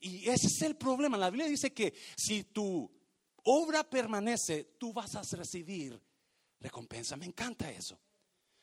[0.00, 1.16] Y ese es el problema.
[1.16, 2.90] La Biblia dice que si tu
[3.44, 6.00] obra permanece, tú vas a recibir
[6.60, 7.16] recompensa.
[7.16, 7.98] Me encanta eso.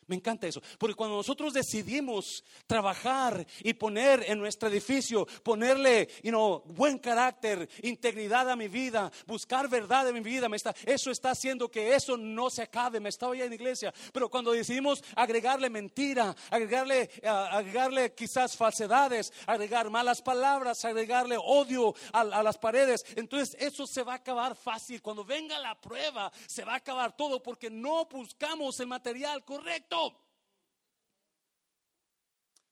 [0.08, 6.64] Me encanta eso, porque cuando nosotros decidimos trabajar y poner en nuestro edificio, ponerle you
[6.66, 11.32] buen carácter, integridad a mi vida, buscar verdad en mi vida, me está, eso está
[11.32, 13.00] haciendo que eso no se acabe.
[13.00, 19.32] Me estaba ya en iglesia, pero cuando decidimos agregarle mentira, agregarle, eh, agregarle quizás falsedades,
[19.46, 25.02] agregar malas palabras, agregarle odio a las paredes, entonces eso se va a acabar fácil.
[25.02, 29.93] Cuando venga la prueba, se va a acabar todo porque no buscamos el material correcto.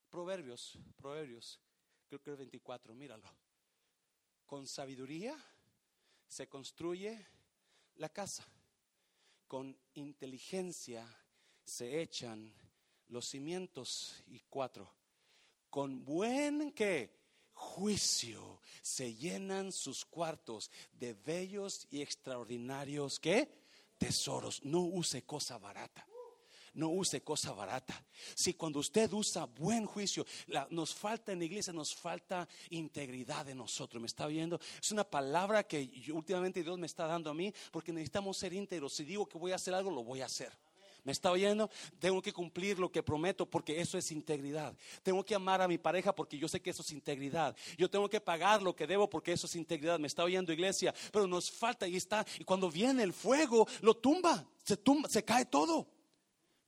[0.10, 1.60] Proverbios, Proverbios,
[2.08, 3.24] creo que el 24, míralo.
[4.46, 5.38] Con sabiduría
[6.28, 7.26] se construye
[7.96, 8.46] la casa.
[9.48, 11.08] Con inteligencia
[11.64, 12.54] se echan
[13.08, 14.92] los cimientos y cuatro.
[15.70, 16.74] Con buen
[17.54, 23.64] juicio se llenan sus cuartos de bellos y extraordinarios que
[23.98, 24.64] tesoros.
[24.66, 26.06] No use cosa barata
[26.74, 28.04] no use cosa barata.
[28.36, 30.26] Si cuando usted usa buen juicio,
[30.70, 34.02] nos falta en la iglesia, nos falta integridad en nosotros.
[34.02, 34.60] ¿Me está viendo?
[34.82, 38.94] Es una palabra que últimamente Dios me está dando a mí porque necesitamos ser íntegros.
[38.94, 40.52] Si digo que voy a hacer algo, lo voy a hacer.
[41.04, 41.70] ¿Me está oyendo?
[42.00, 44.78] Tengo que cumplir lo que prometo porque eso es integridad.
[45.02, 47.56] Tengo que amar a mi pareja porque yo sé que eso es integridad.
[47.76, 49.98] Yo tengo que pagar lo que debo porque eso es integridad.
[49.98, 50.94] ¿Me está oyendo iglesia?
[51.12, 52.24] Pero nos falta y está.
[52.38, 54.46] Y cuando viene el fuego, lo tumba.
[54.64, 55.88] Se tumba, se cae todo.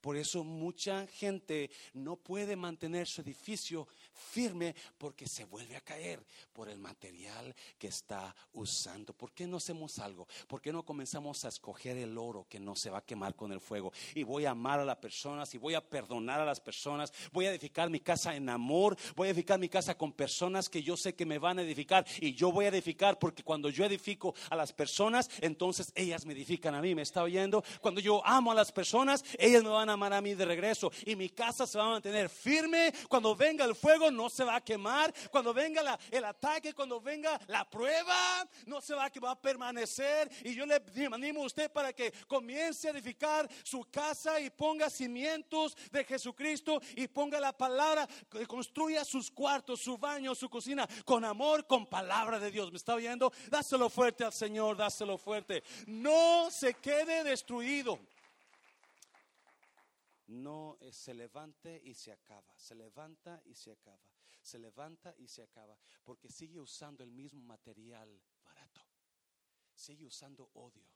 [0.03, 6.25] Por eso mucha gente no puede mantener su edificio firme porque se vuelve a caer
[6.51, 9.13] por el material que está usando.
[9.13, 10.27] ¿Por qué no hacemos algo?
[10.47, 13.51] ¿Por qué no comenzamos a escoger el oro que no se va a quemar con
[13.51, 13.91] el fuego?
[14.15, 17.11] Y voy a amar a las personas y voy a perdonar a las personas.
[17.31, 18.97] Voy a edificar mi casa en amor.
[19.15, 22.05] Voy a edificar mi casa con personas que yo sé que me van a edificar.
[22.19, 26.33] Y yo voy a edificar porque cuando yo edifico a las personas, entonces ellas me
[26.33, 26.95] edifican a mí.
[26.95, 27.63] ¿Me está oyendo?
[27.81, 30.91] Cuando yo amo a las personas, ellas me van a amar a mí de regreso
[31.05, 32.93] y mi casa se va a mantener firme.
[33.09, 35.13] Cuando venga el fuego, no se va a quemar.
[35.31, 39.41] Cuando venga la- el ataque, cuando venga la prueba, no se va a, va a
[39.41, 40.29] permanecer.
[40.43, 44.89] Y yo le animo a usted para que comience a edificar su casa y ponga
[44.89, 48.07] cimientos de Jesucristo y ponga la palabra,
[48.47, 52.71] construya sus cuartos, su baño, su cocina con amor, con palabra de Dios.
[52.71, 53.31] ¿Me está oyendo?
[53.49, 55.63] Dáselo fuerte al Señor, dáselo fuerte.
[55.87, 57.99] No se quede destruido.
[60.33, 64.09] No eh, se levante y se acaba, se levanta y se acaba,
[64.41, 68.81] se levanta y se acaba, porque sigue usando el mismo material barato,
[69.75, 70.89] sigue usando odio,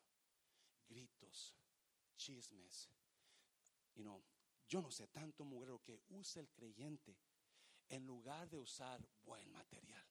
[0.88, 1.56] gritos,
[2.16, 2.90] chismes.
[3.94, 4.24] Y no,
[4.68, 7.16] yo no sé tanto mugrero que usa el creyente
[7.90, 10.04] en lugar de usar buen material.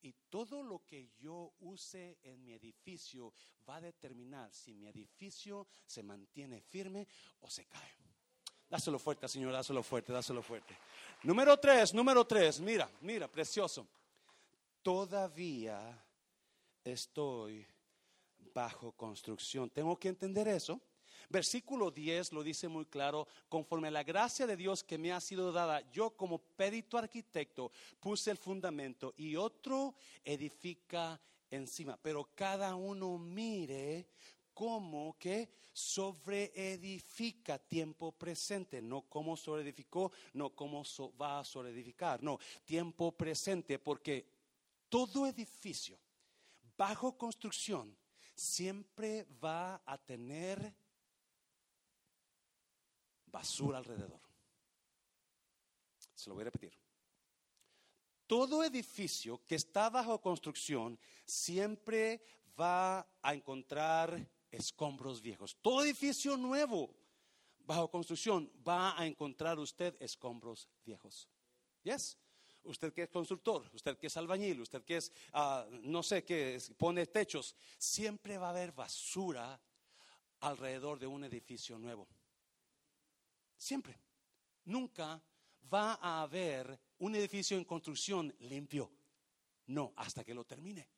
[0.00, 3.34] Y todo lo que yo use en mi edificio
[3.68, 7.06] va a determinar si mi edificio se mantiene firme
[7.40, 8.05] o se cae.
[8.68, 10.76] Dáselo fuerte, Señor, dáselo fuerte, dáselo fuerte.
[11.22, 13.86] Número tres, número tres, mira, mira, precioso.
[14.82, 16.04] Todavía
[16.84, 17.66] estoy
[18.52, 19.70] bajo construcción.
[19.70, 20.80] Tengo que entender eso.
[21.28, 25.20] Versículo 10 lo dice muy claro, conforme a la gracia de Dios que me ha
[25.20, 32.76] sido dada, yo como perito arquitecto puse el fundamento y otro edifica encima, pero cada
[32.76, 34.06] uno mire
[34.56, 42.38] cómo que sobreedifica tiempo presente, no cómo sobreedificó, no cómo so- va a sobreedificar, no,
[42.64, 44.26] tiempo presente, porque
[44.88, 45.98] todo edificio
[46.74, 47.94] bajo construcción
[48.34, 50.74] siempre va a tener
[53.26, 54.20] basura alrededor.
[56.14, 56.72] Se lo voy a repetir.
[58.26, 62.22] Todo edificio que está bajo construcción siempre
[62.58, 65.56] va a encontrar escombros viejos.
[65.60, 66.94] Todo edificio nuevo
[67.58, 71.28] bajo construcción va a encontrar usted escombros viejos.
[71.82, 72.18] Yes.
[72.64, 76.56] Usted que es constructor, usted que es albañil, usted que es, ah, no sé, que
[76.56, 79.60] es- pone techos, siempre va a haber basura
[80.40, 82.08] alrededor de un edificio nuevo.
[83.56, 83.96] Siempre.
[84.64, 85.22] Nunca
[85.72, 88.90] va a haber un edificio en construcción limpio.
[89.66, 90.88] No, hasta que lo termine.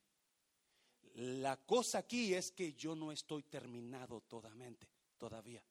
[1.19, 5.61] La cosa aquí es que yo no estoy terminado todamente, todavía.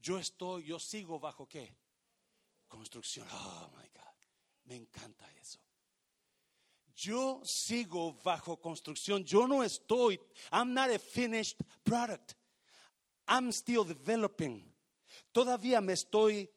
[0.00, 1.76] Yo estoy, yo sigo bajo qué?
[2.66, 3.28] Construcción.
[3.30, 4.14] Oh my God.
[4.64, 5.58] Me encanta eso.
[6.94, 9.24] Yo sigo bajo construcción.
[9.24, 10.18] Yo no estoy,
[10.52, 12.32] I'm not a finished product.
[13.26, 14.74] I'm still developing.
[15.32, 16.50] Todavía me estoy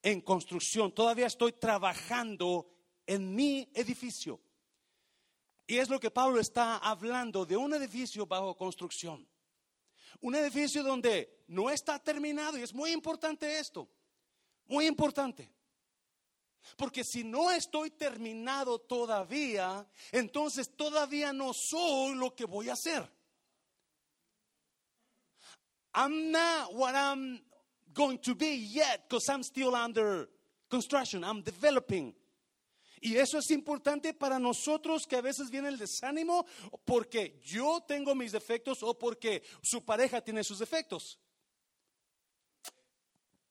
[0.00, 2.70] en construcción, todavía estoy trabajando
[3.04, 4.40] en mi edificio.
[5.70, 9.24] Y es lo que Pablo está hablando de un edificio bajo construcción.
[10.20, 13.88] Un edificio donde no está terminado y es muy importante esto.
[14.66, 15.48] Muy importante.
[16.76, 23.08] Porque si no estoy terminado todavía, entonces todavía no soy lo que voy a hacer.
[25.94, 27.40] I'm not what I'm
[27.94, 30.28] going to be yet because I'm still under
[30.68, 31.22] construction.
[31.22, 32.12] I'm developing.
[33.00, 36.44] Y eso es importante para nosotros que a veces viene el desánimo
[36.84, 41.18] porque yo tengo mis defectos o porque su pareja tiene sus defectos.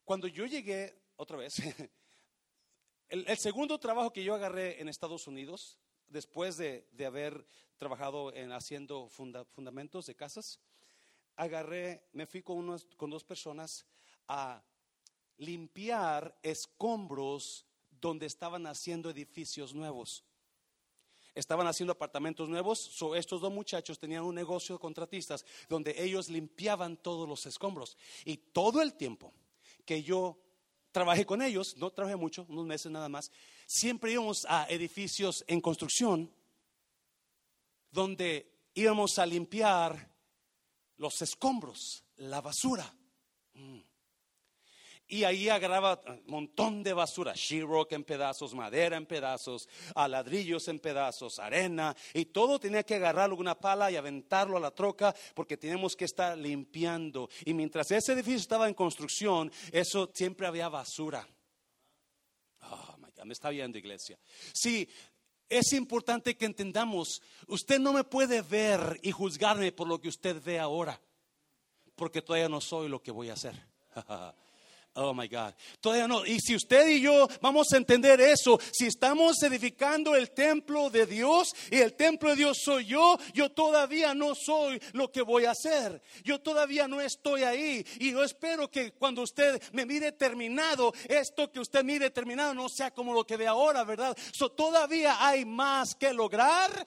[0.04, 1.56] Cuando yo llegué, otra vez,
[3.10, 7.46] el, el segundo trabajo que yo agarré en Estados Unidos, después de, de haber
[7.78, 10.60] trabajado en haciendo funda- fundamentos de casas,
[11.36, 13.86] agarré, me fui con, unos, con dos personas
[14.28, 14.64] a
[15.38, 17.66] limpiar escombros
[18.02, 20.24] donde estaban haciendo edificios nuevos.
[21.36, 26.98] Estaban haciendo apartamentos nuevos, estos dos muchachos tenían un negocio de contratistas donde ellos limpiaban
[26.98, 27.98] todos los escombros.
[28.26, 29.34] Y todo el tiempo
[29.86, 30.38] que yo
[30.92, 33.32] trabajé con ellos, no trabajé mucho, unos meses nada más,
[33.68, 36.32] siempre íbamos a edificios en construcción
[37.92, 40.12] donde íbamos a limpiar
[40.98, 42.94] los escombros, la basura.
[43.54, 43.89] Mm.
[45.12, 50.68] Y ahí agarraba un montón de basura, sheetrock en pedazos, madera en pedazos, a ladrillos
[50.68, 54.70] en pedazos, arena, y todo tenía que agarrarlo con una pala y aventarlo a la
[54.70, 57.28] troca porque teníamos que estar limpiando.
[57.44, 61.28] Y mientras ese edificio estaba en construcción, eso siempre había basura.
[62.70, 64.20] Oh my God, me está viendo iglesia.
[64.54, 64.88] Sí,
[65.50, 70.40] es importante que entendamos, usted no me puede ver y juzgarme por lo que usted
[70.44, 71.02] ve ahora,
[71.96, 73.56] porque todavía no soy lo que voy a hacer.
[74.96, 75.54] Oh my God.
[75.80, 76.26] Todavía no.
[76.26, 81.06] Y si usted y yo vamos a entender eso, si estamos edificando el templo de
[81.06, 85.46] Dios y el templo de Dios soy yo, yo todavía no soy lo que voy
[85.46, 86.02] a hacer.
[86.24, 87.86] Yo todavía no estoy ahí.
[88.00, 92.68] Y yo espero que cuando usted me mire terminado, esto que usted mire terminado no
[92.68, 94.18] sea como lo que ve ahora, ¿verdad?
[94.34, 96.86] So, todavía hay más que lograr.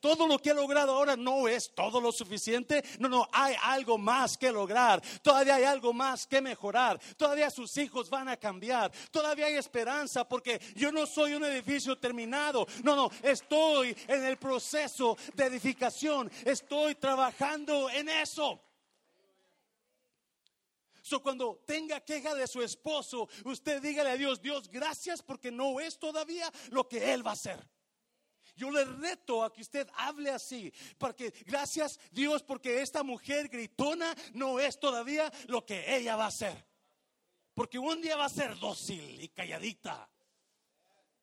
[0.00, 2.84] todo lo que he logrado ahora no es todo lo suficiente.
[3.00, 5.02] No, no, hay algo más que lograr.
[5.20, 10.28] Todavía hay algo más que mejorar todavía sus hijos van a cambiar, todavía hay esperanza
[10.28, 16.30] porque yo no soy un edificio terminado, no, no, estoy en el proceso de edificación,
[16.44, 18.60] estoy trabajando en eso.
[21.00, 25.80] So, cuando tenga queja de su esposo, usted dígale a Dios, Dios, gracias porque no
[25.80, 27.66] es todavía lo que Él va a hacer.
[28.54, 34.14] Yo le reto a que usted hable así, porque gracias Dios porque esta mujer gritona
[34.34, 36.73] no es todavía lo que ella va a hacer.
[37.54, 40.10] Porque un día va a ser dócil y calladita.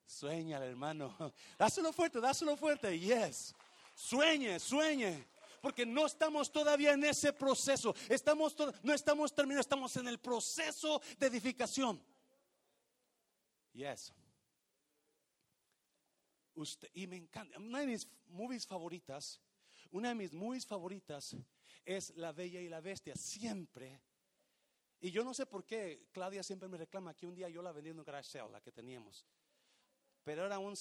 [0.05, 1.15] Sueña, hermano.
[1.57, 2.97] Dáselo fuerte, dáselo fuerte.
[2.97, 3.53] Yes.
[3.95, 5.27] Sueñe, sueñe.
[5.61, 7.93] Porque no estamos todavía en ese proceso.
[8.09, 12.01] Estamos no estamos terminados, estamos en el proceso de edificación.
[13.73, 14.13] Yes.
[16.55, 17.57] Usted, y me encanta.
[17.59, 19.39] Una de mis movies favoritas,
[19.91, 21.35] una de mis movies favoritas
[21.85, 23.15] es La Bella y la Bestia.
[23.15, 24.01] Siempre
[25.01, 27.71] y yo no sé por qué Claudia siempre me reclama que un día yo la
[27.71, 29.25] vendí en un garage sale, la que teníamos.
[30.23, 30.75] Pero era un,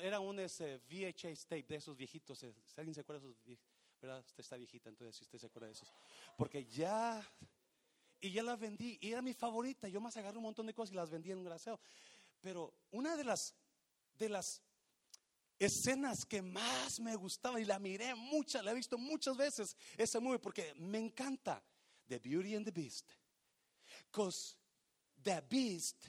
[0.00, 2.40] era un ese VHS tape de esos viejitos.
[2.44, 3.68] Eh, si alguien se acuerda de esos viejitos,
[4.00, 4.24] ¿verdad?
[4.24, 5.92] Usted está viejita, entonces si usted se acuerda de esos.
[6.38, 7.20] Porque ya,
[8.20, 9.88] y ya la vendí, y era mi favorita.
[9.88, 11.80] Yo más agarré un montón de cosas y las vendí en un garage sale.
[12.40, 13.56] Pero una de las,
[14.16, 14.62] de las
[15.58, 20.20] escenas que más me gustaba y la miré muchas, la he visto muchas veces esa
[20.20, 21.60] movie porque me encanta.
[22.06, 23.10] The Beauty and the Beast.
[24.14, 24.54] Because
[25.24, 26.08] the beast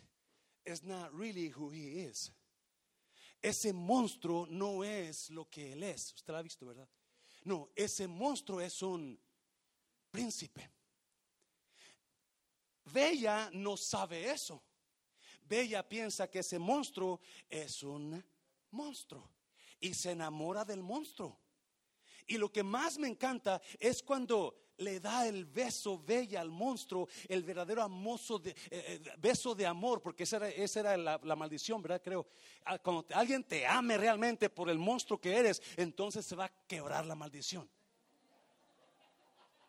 [0.63, 2.29] is not really who he is.
[3.41, 6.13] Ese monstruo no es lo que él es.
[6.13, 6.87] Usted lo ha visto, ¿verdad?
[7.45, 9.17] No, ese monstruo es un
[10.11, 10.69] príncipe.
[12.85, 14.61] Bella no sabe eso.
[15.47, 18.23] Bella piensa que ese monstruo es un
[18.71, 19.31] monstruo
[19.79, 21.39] y se enamora del monstruo.
[22.27, 27.07] Y lo que más me encanta es cuando le da el beso bella al monstruo,
[27.28, 27.88] el verdadero
[28.41, 32.01] de, eh, eh, beso de amor, porque esa era, esa era la, maldición, ¿verdad?
[32.03, 32.28] Creo.
[32.65, 36.51] Ah, cuando alguien te ame realmente por el monstruo que eres, entonces se va a
[36.67, 37.69] quebrar la maldición.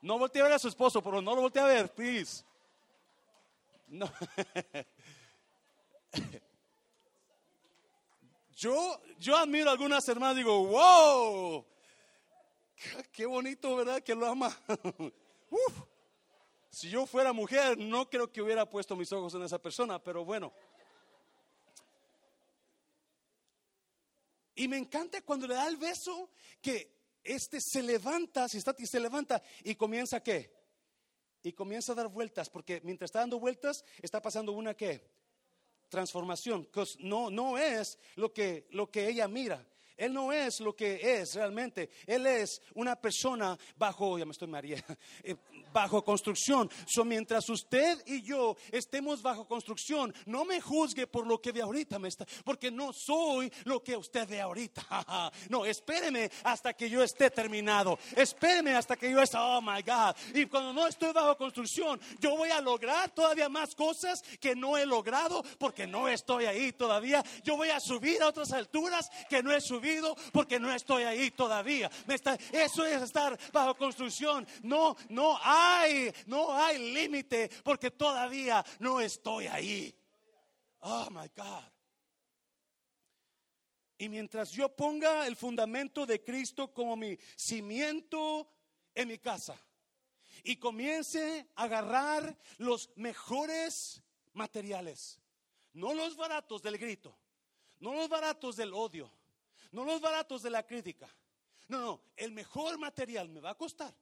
[0.03, 2.45] No voltee a ver a su esposo, pero no lo voltee a ver, please.
[3.89, 4.11] No.
[8.57, 11.63] Yo, yo admiro a algunas hermanas, digo, wow,
[13.12, 14.03] Qué bonito, ¿verdad?
[14.03, 14.57] Que lo ama.
[16.68, 20.27] Si yo fuera mujer, no creo que hubiera puesto mis ojos en esa persona, pero
[20.27, 20.53] bueno.
[24.55, 26.29] Y me encanta cuando le da el beso
[26.61, 30.55] que este se levanta, si está y se levanta y comienza qué?
[31.43, 35.09] Y comienza a dar vueltas, porque mientras está dando vueltas, está pasando una qué?
[35.89, 36.68] Transformación.
[36.99, 39.66] No, no es lo que, lo que ella mira.
[39.97, 41.91] Él no es lo que es realmente.
[42.07, 44.83] Él es una persona bajo, ya me estoy María,
[45.77, 46.70] bajo construcción.
[46.87, 51.61] So, mientras usted y yo estemos bajo construcción, no me juzgue por lo que ve
[51.61, 55.31] ahorita, me está, porque no soy lo que usted ve ahorita.
[55.51, 57.99] no, espéreme hasta que yo esté terminado.
[58.16, 60.16] Espéreme hasta que yo esté, oh my God.
[60.35, 64.79] Y cuando no estoy bajo construcción, yo voy a lograr todavía más cosas que no
[64.79, 67.22] he logrado porque no estoy ahí todavía.
[67.45, 71.31] Yo voy a subir a otras alturas que no he subido porque no estoy ahí
[71.33, 71.91] todavía.
[72.53, 74.47] eso es estar bajo construcción.
[74.62, 75.66] No, no hay,
[76.27, 79.95] no hay límite porque todavía no estoy ahí.
[80.81, 81.64] Oh my God.
[83.99, 88.53] Y mientras yo ponga el fundamento de Cristo como mi cimiento
[88.95, 89.59] en mi casa
[90.43, 94.03] y comience a agarrar los mejores
[94.35, 95.19] materiales,
[95.73, 97.19] no los baratos del grito,
[97.79, 99.11] no los baratos del odio,
[99.73, 101.09] no los baratos de la crítica.
[101.69, 103.93] No, no, el mejor material me va a costar.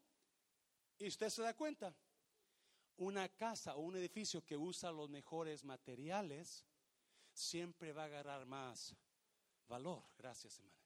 [1.05, 1.95] Y usted se da cuenta,
[2.97, 6.65] una casa o un edificio que usa los mejores materiales
[7.31, 8.97] siempre va a agarrar más
[9.69, 10.03] valor.
[10.17, 10.79] Gracias, hermana.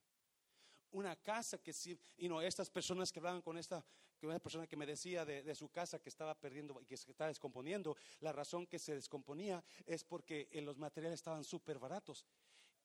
[0.91, 3.81] Una casa que si, y no, estas personas que hablaban con esta,
[4.19, 7.09] que una persona que me decía de, su casa que estaba perdiendo y que se
[7.09, 12.25] estaba descomponiendo, la razón que se descomponía es porque los materiales estaban súper baratos.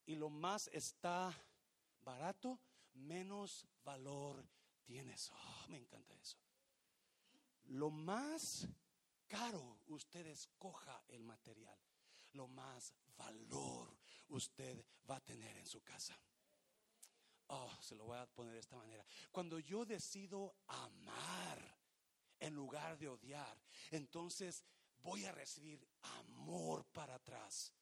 [0.06, 1.36] Y lo más está
[2.00, 2.60] barato,
[2.92, 4.46] menos valor
[4.84, 5.32] tienes.
[5.32, 6.38] Oh, me encanta eso.
[7.66, 8.68] Lo más
[9.26, 11.78] caro usted escoja el material,
[12.32, 13.96] lo más valor
[14.28, 16.18] usted va a tener en su casa.
[17.48, 19.04] Oh, se lo voy a poner de esta manera.
[19.30, 21.78] Cuando yo decido amar
[22.40, 23.60] en lugar de odiar,
[23.90, 24.64] entonces
[25.02, 27.72] voy a recibir amor para atrás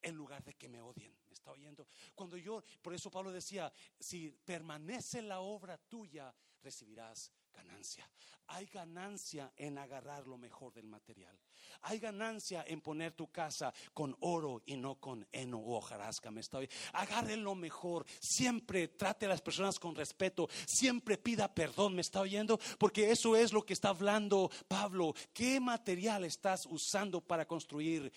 [0.00, 1.16] en lugar de que me odien.
[1.26, 1.88] ¿Me está oyendo?
[2.14, 8.08] Cuando yo, por eso Pablo decía, si permanece la obra tuya, recibirás ganancia.
[8.50, 11.38] Hay ganancia en agarrar lo mejor del material.
[11.82, 16.30] Hay ganancia en poner tu casa con oro y no con heno o hojarasca.
[16.30, 16.58] Me está
[16.94, 18.06] Agarre lo mejor.
[18.20, 20.48] Siempre trate a las personas con respeto.
[20.66, 21.94] Siempre pida perdón.
[21.94, 22.58] ¿Me está oyendo?
[22.78, 25.14] Porque eso es lo que está hablando Pablo.
[25.34, 28.10] ¿Qué material estás usando para construir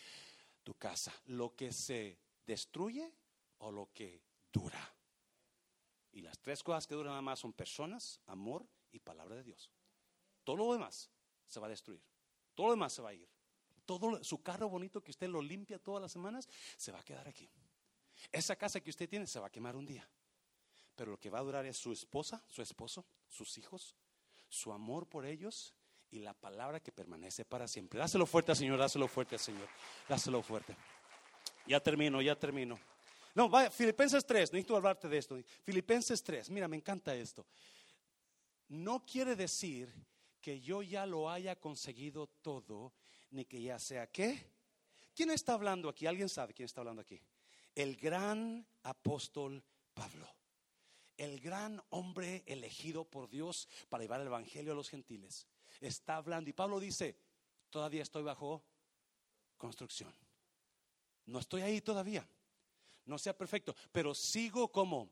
[0.63, 1.13] tu casa?
[1.25, 2.17] ¿Lo que se
[2.47, 3.13] destruye
[3.57, 4.21] o lo que
[4.51, 4.95] dura?
[6.13, 9.71] Y las tres cosas que duran nada más son personas, amor y palabra de Dios.
[10.43, 11.09] Todo lo demás
[11.47, 12.01] se va a destruir.
[12.53, 13.27] Todo lo demás se va a ir.
[13.85, 17.27] Todo su carro bonito que usted lo limpia todas las semanas se va a quedar
[17.27, 17.49] aquí.
[18.31, 20.07] Esa casa que usted tiene se va a quemar un día.
[20.95, 23.95] Pero lo que va a durar es su esposa, su esposo, sus hijos,
[24.49, 25.73] su amor por ellos
[26.11, 27.99] y la palabra que permanece para siempre.
[27.99, 29.67] Dáselo fuerte, Señor, dáselo fuerte, Señor.
[30.07, 30.75] Dáselo fuerte.
[31.65, 32.79] Ya termino, ya termino.
[33.33, 35.37] No, vaya, Filipenses 3, necesito hablarte de esto.
[35.63, 37.45] Filipenses 3, mira, me encanta esto
[38.71, 39.93] no quiere decir
[40.39, 42.93] que yo ya lo haya conseguido todo,
[43.31, 44.49] ni que ya sea qué.
[45.13, 46.07] ¿Quién está hablando aquí?
[46.07, 47.21] ¿Alguien sabe quién está hablando aquí?
[47.75, 49.61] El gran apóstol
[49.93, 50.25] Pablo,
[51.17, 55.47] el gran hombre elegido por Dios para llevar el Evangelio a los gentiles.
[55.81, 57.17] Está hablando y Pablo dice,
[57.69, 58.63] todavía estoy bajo
[59.57, 60.15] construcción.
[61.25, 62.25] No estoy ahí todavía.
[63.05, 65.09] No sea perfecto, pero sigo como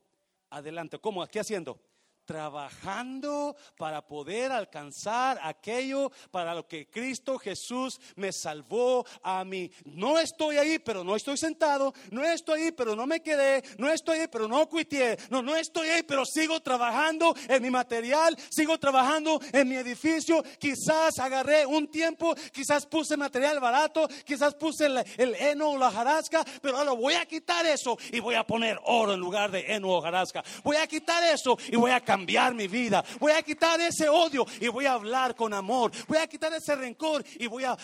[0.48, 0.98] adelante.
[0.98, 1.26] ¿Cómo?
[1.26, 1.78] ¿Qué haciendo?
[2.24, 9.70] Trabajando para poder alcanzar aquello para lo que Cristo Jesús me salvó a mí.
[9.84, 11.92] No estoy ahí, pero no estoy sentado.
[12.10, 13.62] No estoy ahí, pero no me quedé.
[13.78, 15.18] No estoy ahí, pero no cuité.
[15.28, 18.36] No, no estoy ahí, pero sigo trabajando en mi material.
[18.48, 20.42] Sigo trabajando en mi edificio.
[20.58, 25.90] Quizás agarré un tiempo, quizás puse material barato, quizás puse el, el heno o la
[25.90, 29.74] jarasca, pero ahora voy a quitar eso y voy a poner oro en lugar de
[29.74, 30.44] heno o jarasca.
[30.62, 33.02] Voy a quitar eso y voy a cambiar mi vida.
[33.18, 35.90] Voy a quitar ese odio y voy a hablar con amor.
[36.06, 37.76] Voy a quitar ese rencor y voy a,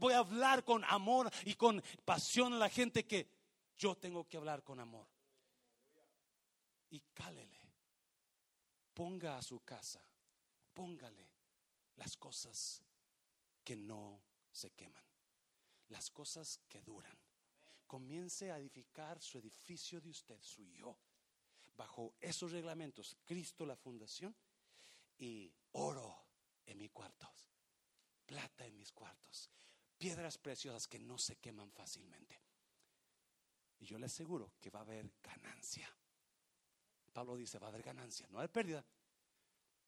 [0.00, 3.28] voy a hablar con amor y con pasión a la gente que
[3.76, 5.06] yo tengo que hablar con amor.
[6.90, 7.60] Y cálele.
[8.92, 10.00] Ponga a su casa,
[10.72, 11.28] póngale
[11.96, 12.82] las cosas
[13.62, 15.02] que no se queman,
[15.88, 17.16] las cosas que duran.
[17.86, 20.96] Comience a edificar su edificio de usted, su yo
[21.76, 24.34] bajo esos reglamentos, Cristo la fundación
[25.18, 26.24] y oro
[26.66, 27.46] en mis cuartos,
[28.26, 29.50] plata en mis cuartos,
[29.98, 32.40] piedras preciosas que no se queman fácilmente.
[33.80, 35.88] Y yo le aseguro que va a haber ganancia.
[37.12, 38.84] Pablo dice, va a haber ganancia, no hay pérdida.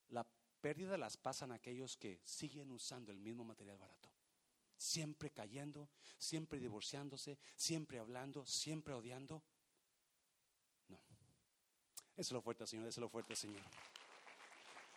[0.08, 0.26] La
[0.60, 4.12] pérdida las pasan aquellos que siguen usando el mismo material barato.
[4.76, 9.42] Siempre cayendo, siempre divorciándose, siempre hablando, siempre odiando.
[12.16, 13.62] Déselo fuerte, Señor, déselo fuerte, Señor.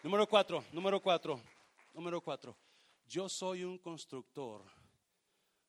[0.02, 1.42] Número cuatro, número cuatro,
[1.94, 2.56] número cuatro.
[3.06, 4.64] Yo soy un constructor,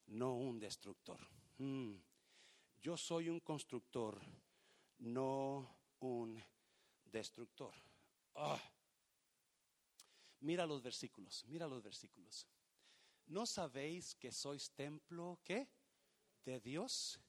[0.07, 1.19] no un destructor.
[1.57, 1.95] Mm.
[2.81, 4.21] Yo soy un constructor,
[4.99, 6.41] no un
[7.03, 7.73] destructor.
[8.35, 8.57] Ah.
[10.39, 12.47] Mira los versículos, mira los versículos.
[13.27, 15.67] ¿No sabéis que sois templo, qué?
[16.45, 17.19] De Dios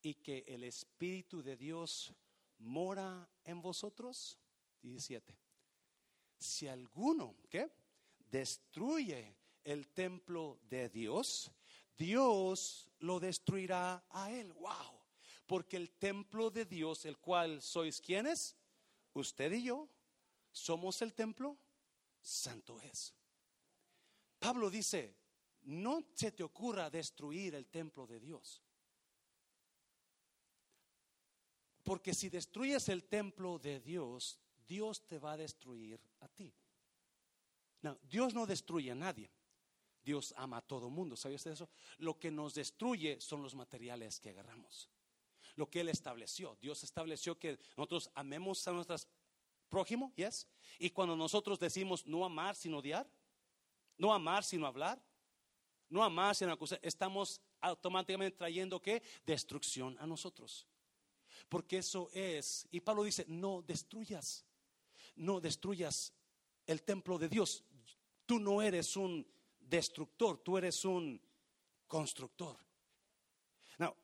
[0.00, 2.14] y que el Espíritu de Dios
[2.58, 4.38] mora en vosotros.
[4.82, 5.36] 17.
[6.38, 7.70] Si alguno, ¿qué?
[8.18, 11.50] Destruye el templo de Dios,
[11.96, 14.52] Dios lo destruirá a él.
[14.52, 15.00] Wow.
[15.46, 18.56] Porque el templo de Dios, el cual sois quienes,
[19.12, 19.88] usted y yo,
[20.50, 21.58] somos el templo,
[22.20, 23.14] santo es.
[24.38, 25.16] Pablo dice,
[25.62, 28.62] no se te ocurra destruir el templo de Dios.
[31.84, 36.52] Porque si destruyes el templo de Dios, Dios te va a destruir a ti.
[37.82, 39.30] No, Dios no destruye a nadie.
[40.02, 41.16] Dios ama a todo mundo.
[41.16, 41.68] ¿Sabe usted eso?
[41.98, 44.88] Lo que nos destruye son los materiales que agarramos.
[45.56, 46.56] Lo que Él estableció.
[46.60, 49.06] Dios estableció que nosotros amemos a nuestros
[49.68, 50.46] prójimo, ¿yes?
[50.78, 53.10] Y cuando nosotros decimos no amar sin odiar,
[53.98, 55.02] no amar sin hablar,
[55.88, 59.02] no amar sin acusar, estamos automáticamente trayendo qué?
[59.26, 60.66] Destrucción a nosotros.
[61.48, 64.44] Porque eso es, y Pablo dice, no destruyas,
[65.16, 66.12] no destruyas
[66.66, 67.62] el templo de Dios.
[68.26, 69.26] Tú no eres un
[69.60, 71.20] destructor, tú eres un
[71.86, 72.56] constructor.
[73.78, 73.94] No,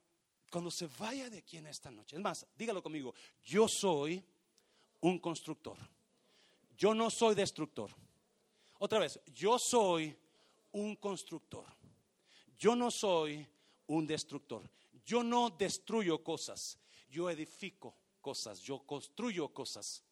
[0.50, 4.22] cuando se vaya de aquí en esta noche, es más, dígalo conmigo, yo soy
[5.00, 5.76] un constructor.
[6.76, 7.90] Yo no soy destructor.
[8.78, 10.16] Otra vez, yo soy
[10.72, 11.66] un constructor.
[12.58, 13.46] Yo no soy
[13.86, 14.62] un destructor.
[15.04, 16.78] Yo no destruyo cosas,
[17.10, 20.02] yo edifico cosas, yo construyo cosas.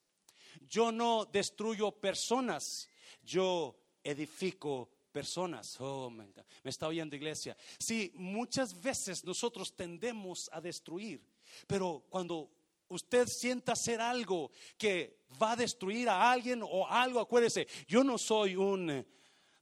[0.68, 2.88] Yo no destruyo personas,
[3.22, 5.80] yo edifico personas.
[5.80, 6.26] Oh, me,
[6.64, 7.56] está oyendo iglesia.
[7.78, 11.20] Sí, muchas veces nosotros tendemos a destruir,
[11.66, 12.50] pero cuando
[12.88, 18.18] usted sienta hacer algo que va a destruir a alguien o algo, acuérdese, yo no
[18.18, 19.06] soy un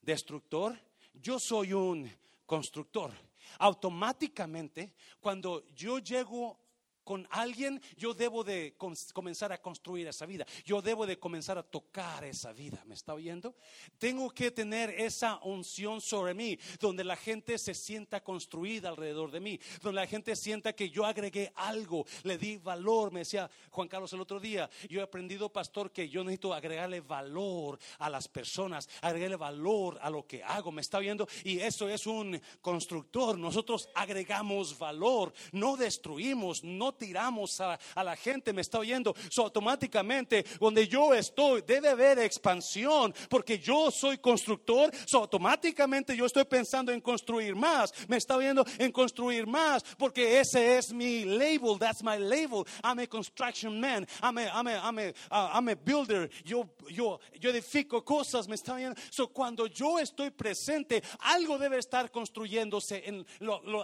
[0.01, 0.79] destructor,
[1.15, 2.11] yo soy un
[2.45, 3.13] constructor.
[3.59, 6.59] Automáticamente, cuando yo llego
[7.07, 8.75] con alguien, yo debo de
[9.13, 10.45] comenzar a construir esa vida.
[10.65, 12.83] Yo debo de comenzar a tocar esa vida.
[12.85, 13.55] ¿Me está oyendo?
[13.97, 19.39] Tengo que tener esa unción sobre mí, donde la gente se sienta construida alrededor de
[19.39, 23.13] mí, donde la gente sienta que yo agregué algo, le di valor.
[23.13, 27.03] Me decía Juan Carlos el otro día, yo he aprendido, pastor, que yo necesito agregarle
[27.03, 30.73] valor a las personas, agregarle valor a lo que hago.
[30.73, 31.29] ¿Me está oyendo?
[31.45, 33.39] Y eso es un constructor.
[33.39, 39.15] Nosotros agregamos valor, no destruimos, no tiramos a, la gente, me está oyendo.
[39.31, 44.91] So, automáticamente, donde yo estoy, debe haber expansión, porque yo soy constructor.
[45.07, 47.93] So, automáticamente yo estoy pensando en construir más.
[48.09, 51.79] Me está oyendo en construir más, porque ese es mi label.
[51.79, 52.65] That's my label.
[52.83, 54.07] I'm a construction man.
[54.23, 56.31] I'm a, I'm a, I'm a, uh, I'm a builder.
[56.45, 58.49] Yo, yo, yo edifico cosas.
[58.49, 59.01] Me está oyendo.
[59.11, 63.27] So, cuando yo estoy presente, algo debe estar construyéndose en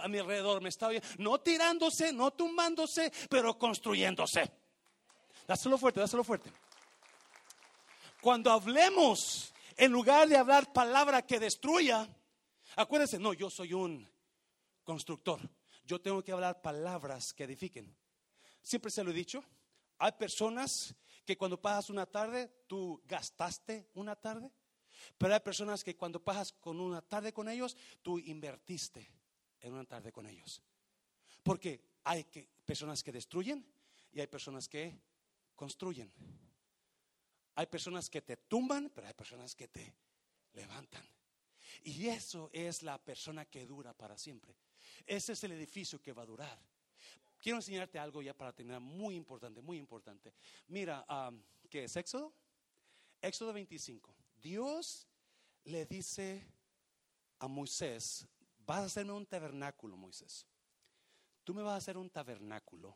[0.01, 0.61] a mi alrededor.
[0.61, 1.07] Me está oyendo.
[1.17, 4.51] No tirándose, no tumbándose pero construyéndose.
[5.47, 6.51] Dáselo fuerte, dáselo fuerte.
[8.21, 12.07] Cuando hablemos, en lugar de hablar palabra que destruya,
[12.75, 14.09] acuérdense, no, yo soy un
[14.83, 15.39] constructor.
[15.85, 17.93] Yo tengo que hablar palabras que edifiquen.
[18.61, 19.43] Siempre se lo he dicho.
[19.97, 20.95] Hay personas
[21.25, 24.51] que cuando pasas una tarde, tú gastaste una tarde.
[25.17, 29.11] Pero hay personas que cuando pasas con una tarde con ellos, tú invertiste
[29.59, 30.61] en una tarde con ellos.
[31.41, 32.25] Porque hay
[32.65, 33.65] personas que destruyen
[34.11, 34.99] y hay personas que
[35.55, 36.11] construyen.
[37.55, 39.93] Hay personas que te tumban, pero hay personas que te
[40.53, 41.07] levantan.
[41.83, 44.55] Y eso es la persona que dura para siempre.
[45.05, 46.59] Ese es el edificio que va a durar.
[47.39, 50.33] Quiero enseñarte algo ya para terminar, muy importante, muy importante.
[50.67, 51.05] Mira,
[51.69, 52.33] ¿qué es Éxodo?
[53.21, 54.15] Éxodo 25.
[54.41, 55.07] Dios
[55.65, 56.45] le dice
[57.39, 58.25] a Moisés,
[58.59, 60.47] vas a hacerme un tabernáculo, Moisés
[61.43, 62.95] tú me vas a hacer un tabernáculo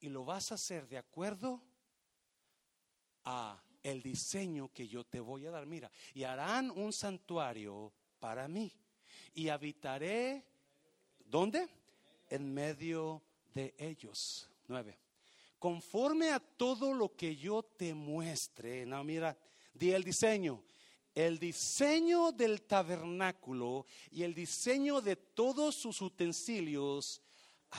[0.00, 1.62] y lo vas a hacer de acuerdo
[3.24, 5.66] a el diseño que yo te voy a dar.
[5.66, 8.72] Mira, y harán un santuario para mí
[9.34, 10.44] y habitaré,
[11.24, 11.68] ¿dónde?
[12.28, 13.22] En medio
[13.54, 14.50] de ellos.
[14.68, 14.98] Nueve.
[15.58, 19.36] Conforme a todo lo que yo te muestre, no, mira,
[19.72, 20.62] di el diseño.
[21.14, 27.22] El diseño del tabernáculo y el diseño de todos sus utensilios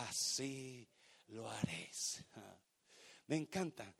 [0.08, 0.88] así
[1.28, 2.24] lo haréis.
[3.28, 3.94] Me encanta.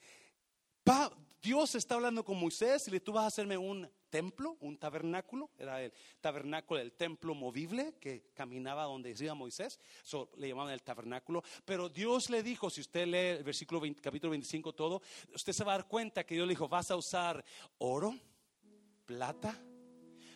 [1.42, 5.50] Dios está hablando con Moisés y le tú vas a hacerme un templo, un tabernáculo,
[5.58, 10.82] era el tabernáculo del templo movible que caminaba donde decía Moisés, eso le llamaban el
[10.82, 15.02] tabernáculo, pero Dios le dijo, si usted lee el versículo capítulo 25 todo,
[15.34, 17.44] usted se va a dar cuenta que Dios le dijo, vas a usar
[17.78, 18.18] oro,
[19.06, 19.58] plata,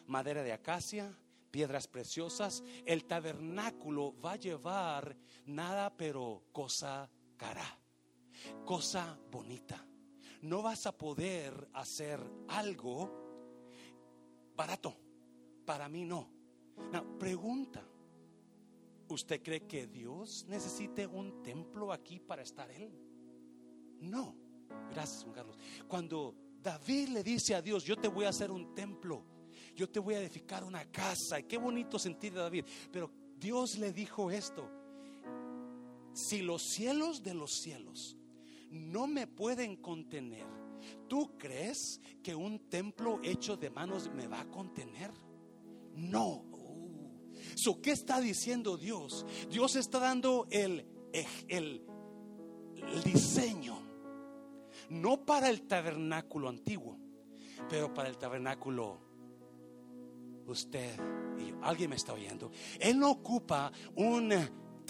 [0.06, 1.14] madera de acacia,
[1.52, 7.80] piedras preciosas, el tabernáculo va a llevar nada pero cosa cara,
[8.66, 9.86] cosa bonita.
[10.42, 13.12] No vas a poder hacer algo
[14.56, 14.96] barato.
[15.66, 16.32] Para mí no.
[17.20, 17.88] pregunta.
[19.08, 22.98] ¿Usted cree que Dios necesite un templo aquí para estar Él?
[24.00, 24.36] No.
[24.90, 25.58] Gracias, Juan Carlos.
[25.88, 29.26] Cuando David le dice a Dios, yo te voy a hacer un templo
[29.76, 31.40] yo te voy a edificar una casa.
[31.40, 32.66] Y qué bonito sentir de David.
[32.92, 34.70] Pero Dios le dijo esto,
[36.14, 38.18] si los cielos de los cielos
[38.70, 40.46] no me pueden contener,
[41.08, 45.12] ¿tú crees que un templo hecho de manos me va a contener?
[45.96, 46.46] No.
[46.52, 47.82] Uh.
[47.82, 49.26] ¿Qué está diciendo Dios?
[49.50, 50.86] Dios está dando el,
[51.48, 51.86] el,
[52.76, 53.82] el diseño,
[54.90, 56.98] no para el tabernáculo antiguo,
[57.70, 59.11] pero para el tabernáculo
[60.48, 61.00] usted
[61.38, 62.52] y yo, alguien me está oyendo.
[62.80, 64.34] Él no ocupa un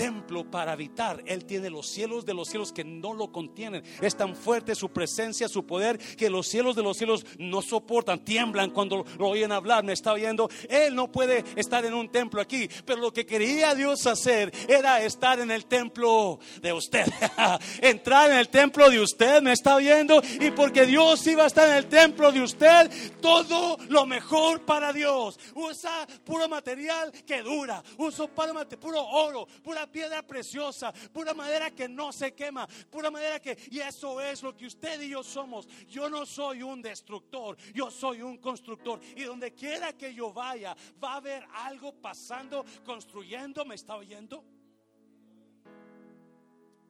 [0.01, 1.21] templo para habitar.
[1.27, 3.83] Él tiene los cielos de los cielos que no lo contienen.
[4.01, 8.25] Es tan fuerte su presencia, su poder, que los cielos de los cielos no soportan,
[8.25, 9.83] tiemblan cuando lo oyen hablar.
[9.83, 10.49] Me está oyendo.
[10.67, 15.03] Él no puede estar en un templo aquí, pero lo que quería Dios hacer era
[15.03, 17.05] estar en el templo de usted.
[17.83, 20.19] Entrar en el templo de usted, me está oyendo.
[20.39, 22.89] Y porque Dios iba a estar en el templo de usted,
[23.21, 25.39] todo lo mejor para Dios.
[25.53, 27.83] Usa puro material que dura.
[27.97, 33.57] Usa puro oro, pura piedra preciosa, pura madera que no se quema, pura madera que...
[33.69, 35.67] Y eso es lo que usted y yo somos.
[35.87, 38.99] Yo no soy un destructor, yo soy un constructor.
[39.15, 43.65] Y donde quiera que yo vaya, va a haber algo pasando, construyendo.
[43.65, 44.43] ¿Me está oyendo?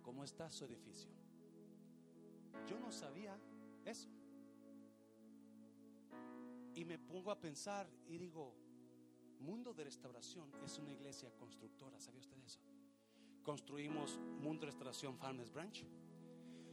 [0.01, 1.09] ¿Cómo está su edificio?
[2.67, 3.37] Yo no sabía
[3.85, 4.09] eso.
[6.75, 8.55] Y me pongo a pensar y digo,
[9.39, 12.59] Mundo de Restauración es una iglesia constructora, ¿sabía usted eso?
[13.43, 15.85] Construimos Mundo de Restauración Farmers Branch.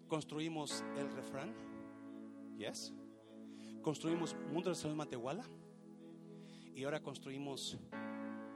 [0.06, 1.54] Construimos el refrán.
[2.56, 2.92] Yes.
[3.82, 5.44] Construimos Mundo de Restauración Matehuala.
[6.74, 7.78] Y ahora construimos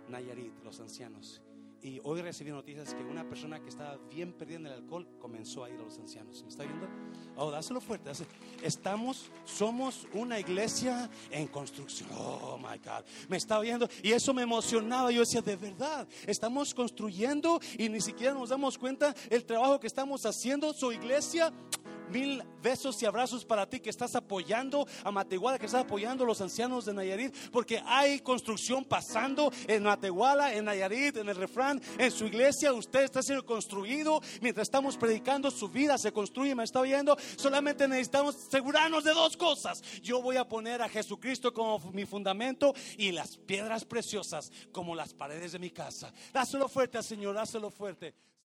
[0.08, 1.42] Nayarit, los ancianos.
[1.82, 5.64] Y hoy recibí noticias que una persona que estaba bien perdida en el alcohol comenzó
[5.64, 6.40] a ir a los ancianos.
[6.44, 6.86] ¿Me está viendo?
[7.36, 8.12] Oh, dáselo fuerte.
[8.62, 12.08] Estamos, somos una iglesia en construcción.
[12.16, 13.04] Oh, my God.
[13.28, 15.10] Me estaba viendo y eso me emocionaba.
[15.10, 19.88] Yo decía, de verdad, estamos construyendo y ni siquiera nos damos cuenta el trabajo que
[19.88, 20.72] estamos haciendo.
[20.74, 21.52] Su iglesia
[22.12, 26.26] Mil besos y abrazos para ti que estás apoyando a Matehuala, que estás apoyando a
[26.26, 31.80] los ancianos de Nayarit, porque hay construcción pasando en Matehuala, en Nayarit, en el refrán,
[31.98, 32.72] en su iglesia.
[32.72, 35.50] Usted está siendo construido mientras estamos predicando.
[35.50, 37.16] Su vida se construye, me está oyendo.
[37.36, 39.80] Solamente necesitamos asegurarnos de dos cosas.
[40.02, 45.14] Yo voy a poner a Jesucristo como mi fundamento y las piedras preciosas como las
[45.14, 46.12] paredes de mi casa.
[46.32, 48.14] Dáselo fuerte al Señor, dáselo fuerte.